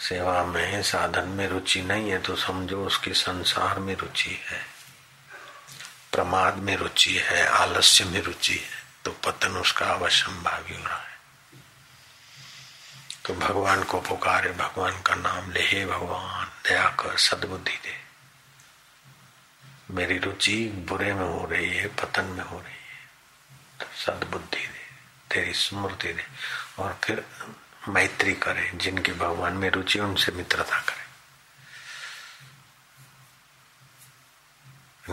सेवा 0.00 0.44
में 0.44 0.82
साधन 0.82 1.28
में 1.28 1.46
रुचि 1.48 1.82
नहीं 1.82 2.10
है 2.10 2.18
तो 2.18 2.36
समझो 2.36 2.84
उसकी 2.86 3.12
संसार 3.14 3.78
में 3.78 3.94
रुचि 3.96 4.38
है, 4.44 4.60
प्रमाद 6.12 6.56
में 6.58 6.76
रुचि 6.76 7.16
है, 7.20 7.46
आलस्य 7.48 8.04
में 8.04 8.20
रुचि 8.22 8.54
है 8.54 8.82
तो 9.04 9.10
पतन 9.24 9.56
उसका 9.56 9.86
अवश्यंभावी 9.86 10.74
हो 10.74 10.84
रहा 10.84 10.96
है। 10.96 11.13
तो 13.24 13.34
भगवान 13.34 13.82
को 13.82 14.00
पुकारे, 14.00 14.50
भगवान 14.50 15.02
का 15.02 15.14
नाम 15.14 15.50
ले, 15.50 15.60
हे 15.60 15.86
भगवान, 15.86 16.68
दया 16.68 16.88
कर, 16.88 17.18
सदबुद्धि 17.18 17.76
दे। 17.76 18.04
मेरी 19.90 20.18
रुचि 20.18 20.68
बुरे 20.88 21.14
में 21.14 21.28
हो 21.28 21.46
रही 21.46 21.76
है, 21.76 21.86
पतन 21.86 22.24
में 22.24 22.44
हो 22.44 22.58
रही 22.58 22.74
है। 22.74 23.10
तो 23.80 23.86
सदबुद्धि 23.96 24.66
दे, 24.66 24.86
तेरी 25.34 25.54
स्मृति 25.54 26.12
दे 26.12 26.26
और 26.78 27.00
फिर 27.04 27.26
मैत्री 27.88 28.34
करें, 28.34 28.78
जिनकी 28.78 29.12
भगवान 29.12 29.52
में 29.52 29.70
रुचि, 29.70 29.98
उनसे 29.98 30.32
मित्रता 30.32 30.80
करें। 30.80 31.04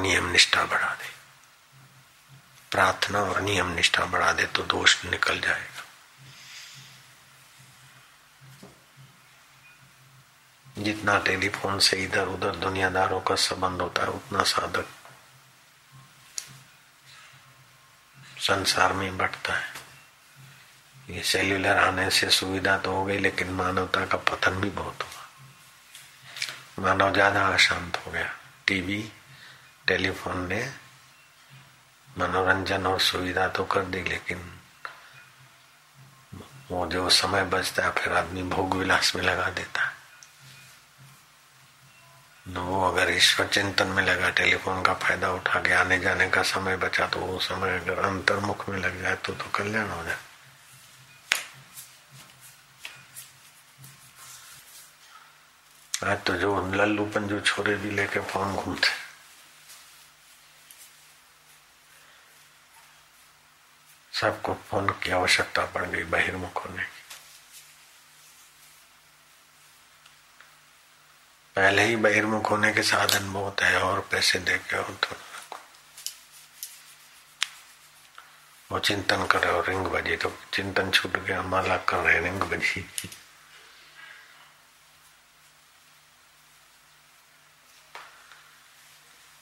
नियम 0.01 0.31
निष्ठा 0.31 0.65
बढ़ा 0.65 0.93
दे। 0.93 1.11
प्रार्थना 2.71 3.19
और 3.19 3.41
नियम 3.41 3.67
निष्ठा 3.67 4.05
बढ़ा 4.05 4.31
दे 4.31 4.45
तो 4.45 4.63
दोष 4.63 5.05
निकल 5.05 5.39
जाएगा। 5.39 5.80
जितना 10.81 11.17
टेलीफोन 11.25 11.79
से 11.79 11.97
इधर 11.97 12.27
उधर 12.29 12.55
दुनियादारों 12.57 13.19
का 13.21 13.35
संबंध 13.41 13.81
होता 13.81 14.01
है 14.01 14.09
उतना 14.11 14.43
साधक 14.45 14.87
संसार 18.41 18.93
में 18.93 19.17
बढ़ता 19.17 19.53
है 19.53 19.79
ये 21.07 21.23
सेल्यूलर 21.23 21.77
आने 21.77 22.09
से 22.09 22.29
सुविधा 22.31 22.77
तो 22.77 22.91
हो 22.91 23.03
गई 23.05 23.17
लेकिन 23.19 23.49
मानवता 23.53 24.05
का 24.05 24.17
पतन 24.27 24.61
भी 24.61 24.69
बहुत 24.71 25.03
हुआ 25.03 25.21
मानव 26.79 27.13
ज़्यादा 27.13 27.47
अशांत 27.47 27.97
हो 27.97 28.11
गया 28.11 28.29
टीवी 28.67 29.01
टेलीफोन 29.87 30.47
ने 30.47 30.61
मनोरंजन 32.09 32.87
और 32.87 32.99
सुविधा 33.01 33.47
तो 33.49 33.63
कर 33.65 33.85
दी 33.85 34.01
लेकिन 34.03 34.39
वो 36.71 36.85
जो 36.87 37.09
समय 37.11 37.43
बचता 37.45 37.85
है 37.85 37.91
फिर 37.93 38.13
आदमी 38.13 38.43
भोग 38.49 38.75
विलास 38.75 39.15
में 39.15 39.23
लगा 39.23 39.49
देता 39.51 39.81
है 39.81 39.90
वो 42.45 42.81
अगर 42.87 43.09
ईश्वर 43.13 43.47
चिंतन 43.47 43.87
में 43.87 44.03
लगा 44.03 44.29
टेलीफोन 44.29 44.81
का 44.83 44.93
फ़ायदा 44.93 45.29
उठा 45.31 45.59
के 45.61 45.73
आने 45.73 45.97
जाने 45.99 46.27
का 46.29 46.41
समय 46.43 46.77
बचा 46.77 47.07
तो 47.07 47.19
वो 47.19 47.39
समय 47.39 47.77
अगर 47.79 47.99
अंतर्मुख 47.99 48.67
में 48.69 48.77
लग 48.79 49.01
जाए 49.01 49.15
तो, 49.15 49.33
तो 49.33 49.49
कल्याण 49.55 49.89
हो 49.89 50.03
जाए। 50.03 50.17
आज 56.03 56.23
तो 56.25 56.33
जो 56.37 56.49
लल्लूपन 56.75 57.27
जो 57.27 57.39
छोरे 57.41 57.75
भी 57.75 57.91
लेके 57.91 58.19
फ़ोन 58.19 58.55
घूमते। 58.55 58.87
सबको 64.13 64.53
फ़ोन 64.69 64.89
की 65.03 65.11
आवश्यकता 65.11 65.65
पड़ 65.65 65.85
गई 65.85 66.03
बहिर्मुख 66.05 66.65
होने 66.65 66.83
की 66.83 67.00
पहले 71.61 71.83
ही 71.85 71.95
बहिर्मुख 71.95 72.49
होने 72.51 72.71
के 72.73 72.83
साधन 72.83 73.31
बहुत 73.33 73.61
है 73.61 73.81
और 73.81 73.99
पैसे 74.11 74.39
दे 74.39 74.57
के 74.69 74.77
हो 74.77 74.93
तो 75.03 75.15
वो 78.71 78.79
चिंतन 78.79 79.25
कर 79.31 79.39
रहे 79.39 79.53
हो 79.53 79.61
रिंग 79.61 79.85
बजी 79.85 80.15
तो 80.17 80.31
चिंतन 80.53 80.89
छूट 80.91 81.17
गया, 81.17 81.41
माला 81.43 81.77
कर 81.77 81.97
रहे 81.97 82.19
रिंग 82.19 82.41
बजी। 82.41 82.81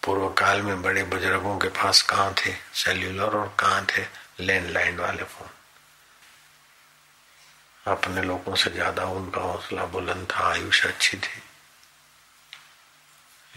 पूर्व 0.04 0.28
काल 0.34 0.62
में 0.62 0.82
बड़े 0.82 1.04
बुज़ुर्गों 1.06 1.58
के 1.60 1.68
पास 1.70 2.02
कहाँ 2.10 2.34
थे? 2.38 2.54
सेल्यूलर 2.76 3.38
और 3.38 3.56
कहाँ 3.60 3.86
थे? 3.86 4.06
लैंडलाइन 4.40 5.00
वाले 5.00 5.24
फ़ोन। 5.24 5.50
अपने 7.86 8.22
लोगों 8.22 8.56
से 8.56 8.70
ज़्यादा 8.72 9.06
उनका 9.06 9.42
हौसला 9.42 9.86
बुलंद 9.94 10.28
था 10.32 10.50
आयुष 10.52 10.86
अच्छी 10.86 11.18
थी। 11.18 11.42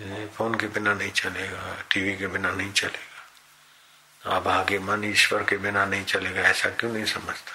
फ़ोन 0.00 0.54
के 0.54 0.66
बिना 0.66 0.94
नहीं 0.94 1.12
चलेगा, 1.12 1.84
टीवी 1.90 2.16
के 2.16 2.26
बिना 2.26 2.50
नहीं 2.50 2.72
चलेगा। 2.72 4.36
अब 4.36 4.48
आगे 4.48 4.78
मन 4.78 5.04
ईश्वर 5.04 5.44
के 5.44 5.56
बिना 5.56 5.84
नहीं 5.84 6.04
चलेगा, 6.04 6.40
ऐसा 6.40 6.68
क्यों 6.68 6.92
नहीं 6.92 7.04
समझता? 7.04 7.52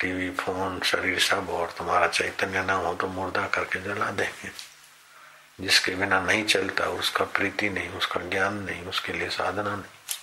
टीवी, 0.00 0.30
फ़ोन, 0.30 0.80
शरीर 0.80 1.20
सब 1.20 1.50
और 1.50 1.74
तुम्हारा 1.78 2.08
चैतन्य 2.08 2.62
ना 2.62 2.72
हो 2.72 2.94
तो 2.94 3.06
मुर्दा 3.06 3.46
करके 3.46 3.80
जला 3.80 4.10
देंगे। 4.10 4.50
जिसके 5.60 5.94
बिना 5.94 6.20
नहीं 6.20 6.44
चलता, 6.44 6.84
उसका 6.84 7.24
प्रीति 7.24 7.70
नहीं, 7.70 7.88
उसका 7.88 8.20
ज्ञान 8.20 8.54
नहीं, 8.54 8.82
उसके 8.84 9.12
लिए 9.12 9.28
साधना 9.28 9.76
नहीं। 9.76 10.16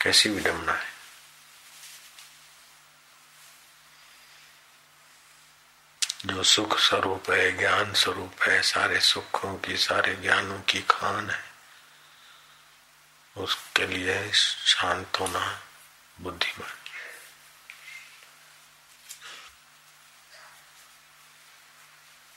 कैसी 0.00 0.28
विडम्बना 0.28 0.72
है? 0.72 0.97
जो 6.26 6.42
सुख 6.42 6.78
स्वरूप 6.78 7.30
है, 7.30 7.58
ज्ञान 7.58 7.94
स्वरूप 7.94 8.42
है, 8.42 8.62
सारे 8.62 9.00
सुखों 9.00 9.58
की, 9.58 9.76
सारे 9.76 10.14
ज्ञानों 10.14 10.60
की 10.60 10.80
खान 10.90 11.30
है। 11.30 11.44
उसके 13.36 13.86
लिए 13.86 14.32
शांत 14.32 15.20
होना 15.20 15.62
बुद्धिमान 16.20 16.72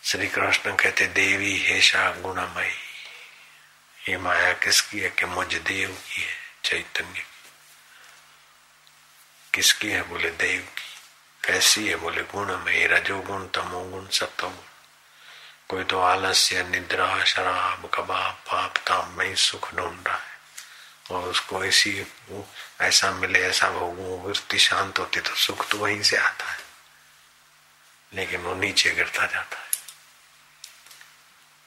श्री 0.03 0.27
कृष्ण 0.27 0.75
कहते, 0.75 1.07
देवी 1.07 1.57
हेशा 1.57 2.11
गुणमयी 2.11 2.77
ये 4.09 4.17
माया 4.17 4.53
किसकी 4.53 4.99
है 4.99 5.09
कि 5.09 5.25
मुझ 5.25 5.55
देव 5.55 5.89
की 5.89 6.21
है, 6.21 6.37
चैतन्य? 6.63 7.25
किसकी 9.53 9.89
है 9.89 10.01
बोले, 10.01 10.29
देव 10.29 10.61
की? 10.61 10.90
कैसी 11.43 11.88
है 11.88 11.95
बोले 11.97 12.21
गुण 12.32 12.56
में 12.58 12.88
रजोगुण 12.88 13.47
तमोगुण 13.56 14.06
सत्वगुण 14.10 14.69
कोई 15.69 15.84
तो 15.84 15.99
आलस्य 16.01 16.63
निद्रा 16.63 17.23
शराब 17.25 17.89
कबाब 17.93 18.34
पाप 18.47 18.77
ताम 18.88 19.17
में 19.17 19.25
ही 19.25 19.36
सुख 19.38 19.73
ढूंढ 19.75 20.08
रहा 20.08 20.15
है 20.15 20.30
और 21.12 21.27
उसको 21.30 21.63
ऐसी 21.63 21.93
ऐसा 22.82 23.12
मिले 23.13 23.39
ऐसा 23.41 23.69
भोगू 23.71 24.17
वृत्ति 24.25 24.60
शांत 24.60 24.99
होती 24.99 25.19
तो 25.21 25.36
सुख 25.38 25.69
तो 25.71 25.77
वहीं 25.77 26.01
से 26.04 26.17
आता 26.19 26.51
है 26.51 26.60
लेकिन 28.12 28.41
वो 28.41 28.54
नीचे 28.56 28.91
गिरता 28.91 29.25
जाता 29.25 29.58
है 29.58 29.69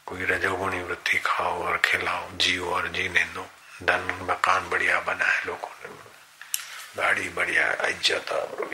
कोई 0.07 0.25
रजोगुणी 0.27 0.83
वृत्ति 0.83 1.19
खाओ 1.25 1.63
और 1.63 1.79
खिलाओ 1.85 2.31
जियो 2.39 2.71
और 2.71 2.89
जीने 2.93 3.25
दो 3.35 3.47
धन 3.83 4.11
मकान 4.23 4.69
बढ़िया 4.71 5.01
बना 5.03 5.25
है 5.27 5.47
लोगों 5.47 5.71
ने 5.83 5.95
गाड़ी 6.97 7.29
बढ़िया 7.31 7.73
इज़्ज़त 7.85 8.33
और 8.33 8.69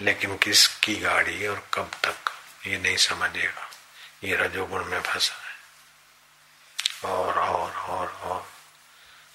लेकिन 0.00 0.36
किसकी 0.36 0.96
गाड़ी 0.96 1.46
और 1.46 1.68
कब 1.74 1.90
तक, 2.04 2.30
ये 2.66 2.78
नहीं 2.78 2.96
समझेगा। 2.96 3.70
ये 4.24 4.36
रजोगुण 4.36 4.84
में 4.84 5.02
फंसा 5.02 5.34
है। 5.34 5.50
और 7.12 7.38
और 7.38 7.72
और 7.72 8.08
और, 8.08 8.52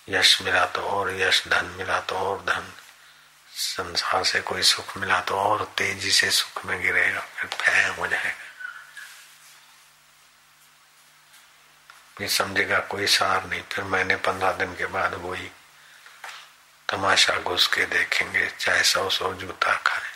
यश 0.10 0.42
मिला 0.42 0.66
तो 0.66 0.82
और 0.82 1.12
यश, 1.12 1.48
धन 1.48 1.66
मिला 1.66 2.00
तो 2.00 2.16
और 2.16 2.42
धन। 2.42 2.74
संसार 3.52 4.24
से 4.24 4.42
कोई 4.42 4.62
सुख 4.62 4.98
मिला 4.98 5.22
तो 5.22 5.36
और 5.36 5.74
तेज़ी 5.78 6.12
से 6.12 6.32
सुख 6.32 6.66
में 6.66 6.82
गिरेगा, 6.82 7.20
फिर 7.20 7.50
फैं 7.50 7.90
हो 7.90 8.08
जाएगा। 8.08 8.46
फिर 12.18 12.30
समझेगा, 12.30 12.80
कोई 12.80 13.08
सार 13.08 13.46
नहीं। 13.46 13.64
फिर 13.72 13.84
मैंने 13.84 14.16
पंद्रह 14.16 14.52
दिन 14.52 14.76
के 14.76 14.86
बाद 14.86 15.14
वही 15.14 15.52
तमाशा 16.90 17.38
घुस 17.38 17.68
के 17.68 17.86
देखेंगे, 17.86 18.48
चाहे 18.60 18.84
सौ 18.84 19.10
सौ 19.10 19.34
जूता 19.34 19.76
खाए। 19.76 20.15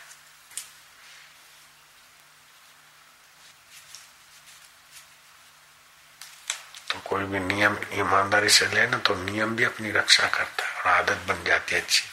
कोई 7.10 7.24
भी 7.26 7.40
नियम 7.42 7.78
ईमानदारी 7.94 8.50
से 8.50 8.66
ले 8.74 8.86
ना 8.88 8.98
तो 9.00 9.16
नियम 9.24 9.56
भी 9.56 9.64
अपनी 9.64 9.92
रक्षा 9.92 10.28
करता 10.30 10.66
है 10.66 10.72
और 10.74 10.88
आदत 10.90 11.26
बन 11.28 11.44
जाती 11.46 11.76
है 11.76 11.82
अच्छी। 11.82 12.04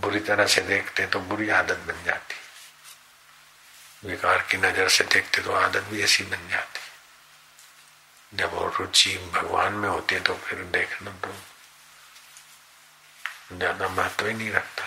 बुरी 0.00 0.20
तरह 0.20 0.46
से 0.46 0.60
देखते 0.62 1.06
तो 1.06 1.20
बुरी 1.22 1.48
आदत 1.52 1.78
बन 1.86 2.04
जाती। 2.04 2.34
विकार 4.02 4.38
की 4.50 4.56
नज़र 4.58 4.88
से 4.88 5.04
देखते 5.04 5.42
तो 5.42 5.52
आदत 5.54 5.82
भी 5.90 6.02
ऐसी 6.02 6.24
बन 6.24 6.48
जाती। 6.50 6.80
जब 8.32 8.52
वो 8.54 8.66
रुचि 8.78 9.16
भगवान 9.34 9.72
में 9.74 9.88
होती 9.88 10.14
है 10.14 10.20
तो 10.20 10.34
फिर 10.36 10.58
देखना 10.72 11.10
तो 11.22 11.34
ज़्यादा 13.56 13.88
महत्व 13.88 14.26
ही 14.26 14.34
नहीं 14.34 14.50
रखता। 14.52 14.84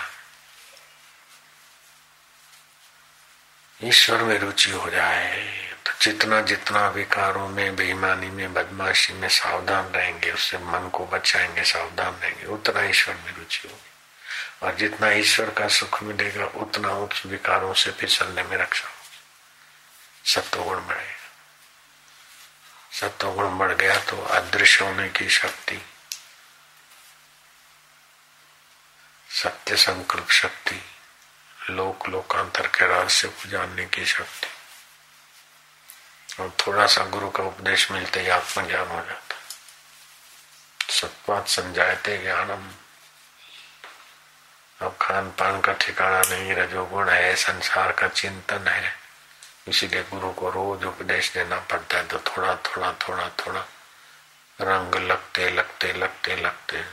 ईश्वर 3.80 4.22
में 4.22 4.38
रुचि 4.38 4.70
हो 4.70 4.90
जाए। 4.90 5.65
तो 5.86 5.92
जितना 6.02 6.40
जितना 6.40 6.88
विकारों 6.88 7.48
में, 7.48 7.76
बेईमानी 7.76 8.30
में, 8.30 8.52
बदमाशी 8.52 9.12
में 9.12 9.28
सावधान 9.28 9.84
रहेंगे, 9.84 10.32
उससे 10.32 10.58
मन 10.58 10.88
को 10.88 11.06
बचाएँगे, 11.06 11.64
सावधान 11.64 12.14
रहेंगे, 12.14 12.46
उतना 12.46 12.82
ईश्वर 12.82 13.14
में 13.14 13.36
रुचि 13.36 13.68
होगी। 13.68 13.92
और 14.62 14.74
जितना 14.74 15.10
ईश्वर 15.10 15.50
का 15.50 15.68
सुख 15.68 16.02
मिलेगा, 16.02 16.44
उतना 16.44 16.88
उस 16.88 17.22
विकारों 17.26 17.74
से 17.74 17.90
फिसलने 17.90 18.42
में 18.42 18.56
रक्षा 18.56 18.88
होगी। 18.88 20.32
सत्वगुण 20.32 20.86
बढ़ेगा। 20.86 21.16
सत्वगुण 22.92 23.58
बढ़ 23.58 23.72
गया 23.72 24.00
तो 24.00 24.22
अदृश्य 24.22 24.84
होने 24.84 25.08
की 25.08 25.28
शक्ति, 25.28 25.82
सत्य 29.30 29.76
संकल्प 29.76 30.30
शक्ति 30.30 30.84
लोक 31.70 32.08
लोकांतर 32.08 32.66
के 32.66 32.86
रहस्य 32.86 33.28
को 33.28 33.48
जानने 33.48 33.86
की 33.86 34.06
शक्ति। 34.06 34.48
और 36.40 36.52
थोड़ा 36.66 36.86
सा 36.86 37.04
गुरु 37.04 37.28
का 37.30 37.42
उपदेश 37.42 37.90
मिलते 37.92 38.20
ही 38.20 38.28
आत्मज्ञान 38.28 38.88
हो 38.88 39.00
जाता। 39.00 39.34
सत्वात 40.92 41.48
समझाते 41.48 42.18
ज्ञानम। 42.18 42.68
अब 44.80 44.96
खान 45.00 45.30
पान 45.30 45.60
का 45.60 45.72
ठिकाना 45.72 46.20
नहीं 46.20 46.54
रजोगुण 46.54 47.08
है, 47.08 47.34
संसार 47.36 47.92
का 47.92 48.08
चिंतन 48.08 48.68
है। 48.68 48.92
इसीलिए 49.68 50.02
गुरु 50.02 50.30
को 50.30 50.50
रोज 50.50 50.84
उपदेश 50.84 51.32
देना 51.32 51.58
पड़ता 51.60 51.96
है 51.96 52.06
तो 52.06 52.18
थोड़ा 52.18 52.54
थोड़ा 52.56 52.92
थोड़ा 52.92 53.28
थोड़ा 53.28 53.60
रंग 54.60 54.94
लगते 54.94 55.50
लगते 55.50 55.92
लगते 55.92 56.36
लगते 56.36 56.84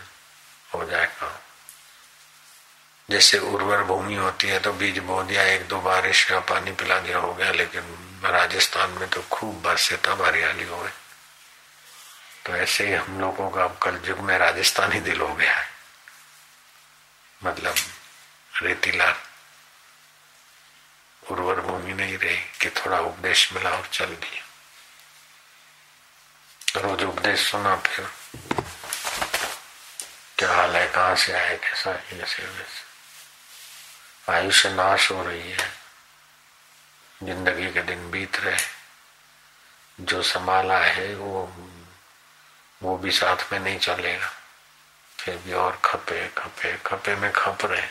हो 0.74 0.86
जाए 0.86 1.06
काम। 1.06 1.38
जैसे 3.10 3.40
उर्वर 3.40 3.84
भूमि 3.84 4.16
होती 4.16 4.48
है 4.48 4.60
तो 4.60 4.74
बीज 4.74 5.00
बो 5.00 5.22
दिया, 5.24 5.44
एक 5.44 5.68
दो 5.68 5.80
बारिश 5.82 6.24
का 6.24 6.40
पानी 6.40 6.72
पिला 6.72 7.00
दिया, 7.00 7.18
हो 7.18 7.34
गया, 7.34 7.52
लेकिन 7.52 7.84
राजस्थान 8.24 8.90
में 8.90 9.10
तो 9.10 9.22
खूब 9.22 9.62
बरसेता 9.62 10.12
हरियाली 10.26 10.64
हो 10.64 10.90
तो 12.46 12.56
ऐसे 12.56 12.88
ही 12.88 12.94
हम 12.94 13.20
लोगों 13.22 13.50
का 13.50 13.64
अब 13.64 13.78
कल 13.84 14.02
युग 14.06 14.20
में 14.20 14.38
राजस्थानी 14.38 15.00
दिल 15.00 15.22
हो 15.22 15.34
गया 15.36 15.54
है। 15.54 15.68
मतलब 17.44 17.76
रेतीला 18.62 19.14
उर्वर 21.24 21.60
भूमि 21.62 21.94
नहीं 21.94 22.18
रही 22.18 22.38
कि 22.62 22.70
थोड़ा 22.70 23.00
उपदेश 23.00 23.54
मिला 23.54 23.70
और 23.70 23.88
चल 23.94 24.06
दिया। 24.06 24.42
रोज 26.82 27.04
उपदेश 27.04 27.52
सुना 27.52 27.76
फिर, 27.76 28.08
क्या 30.38 30.56
हाल 30.56 30.76
है? 30.76 30.88
कहाँ 30.88 31.16
से 31.16 31.34
आए? 31.34 31.58
कैसा 31.58 31.92
है? 31.92 32.18
वैसे 32.20 32.44
आयुष्य 34.32 34.70
नाश 34.70 35.12
हो 35.12 35.24
रही 35.24 35.52
है। 35.52 35.83
ज़िंदगी 37.26 37.72
के 37.72 37.82
दिन 37.82 38.10
बीत 38.12 38.40
रहे 38.40 40.06
जो 40.06 40.22
संभाला 40.24 40.80
है 40.80 41.14
वो 41.16 41.42
वो 42.82 42.98
भी 42.98 43.12
साथ 43.12 43.52
में 43.52 43.60
नहीं 43.60 43.78
चलेगा। 43.80 44.32
फिर 45.20 45.38
भी 45.46 45.54
और 45.54 45.80
खपे 45.86 46.28
खपे 46.38 46.78
खपे 46.86 47.16
में 47.16 47.32
खप 47.32 47.66
रहे 47.66 47.88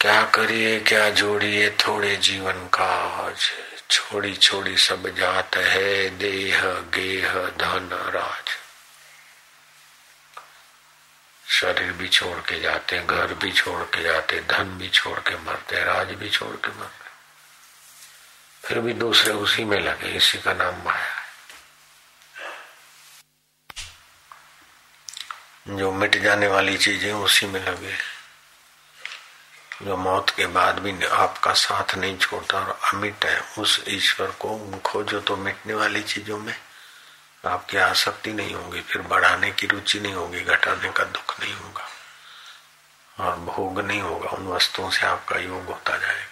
क्या 0.00 0.22
करिए, 0.24 0.78
क्या 0.80 1.08
जोड़िए 1.10 1.70
थोड़े 1.80 2.16
जीवन 2.16 2.66
का 2.74 2.86
आज। 3.24 3.50
छोड़ी 3.90 4.34
छोड़ी 4.36 4.76
सब 4.76 5.08
जात 5.16 5.56
है, 5.56 6.08
देह, 6.18 6.62
गेह, 6.94 7.32
धन, 7.58 7.88
राज। 8.14 8.56
शरीर 11.50 11.92
भी 11.92 12.08
छोड़ 12.08 12.38
के 12.38 12.60
जाते 12.60 12.96
हैं, 12.96 13.06
घर 13.06 13.34
भी 13.34 13.52
छोड़ 13.52 13.82
के 13.82 14.02
जाते 14.02 14.40
धन 14.40 14.78
भी 14.78 14.88
छोड़ 14.88 15.18
के 15.18 15.36
मरते 15.36 15.76
हैं, 15.76 15.84
राज 15.84 16.12
भी 16.14 16.28
छोड़ 16.30 16.56
के 16.56 16.68
मरते 16.80 17.08
फिर 18.64 18.80
भी 18.80 18.92
दूसरे 18.92 19.32
उसी 19.32 19.64
में 19.64 19.80
लगे, 19.80 20.08
इसी 20.08 20.38
का 20.38 20.52
नाम 20.52 20.74
माया 20.84 21.04
है। 21.04 21.28
जो 25.76 25.92
मिट 25.92 26.16
जाने 26.16 26.46
वाली 26.46 26.76
चीज़ें 26.78 27.12
उसी 27.12 27.46
में 27.46 27.60
लगे। 27.60 27.94
जो 29.82 29.96
मौत 29.96 30.30
के 30.30 30.46
बाद 30.46 30.78
भी 30.78 31.06
आपका 31.06 31.52
साथ 31.52 31.94
नहीं 31.94 32.16
छोड़ता 32.18 32.58
और 32.58 32.78
अमिट 32.94 33.24
है, 33.24 33.40
उस 33.58 33.84
ईश्वर 33.88 34.30
को 34.40 34.80
खोजो 34.84 35.20
तो 35.20 35.36
मिटने 35.36 35.74
वाली 35.74 36.02
चीज़ों 36.02 36.38
में 36.38 36.54
आपकी 37.44 37.76
आसक्ति 37.76 38.32
नहीं 38.32 38.54
होगी, 38.54 38.80
फिर 38.80 39.02
बढ़ाने 39.02 39.50
की 39.50 39.66
रुचि 39.66 40.00
नहीं 40.00 40.12
होगी, 40.12 40.40
घटाने 40.40 40.90
का 40.92 41.04
दुख 41.04 41.40
नहीं 41.40 41.54
होगा। 41.54 41.88
और 43.24 43.36
भोग 43.36 43.80
नहीं 43.80 44.00
होगा, 44.00 44.30
उन 44.30 44.46
वस्तुओं 44.48 44.90
से 44.90 45.06
आपका 45.06 45.36
योग 45.36 45.64
होता 45.64 45.96
जाएगा। 45.96 46.29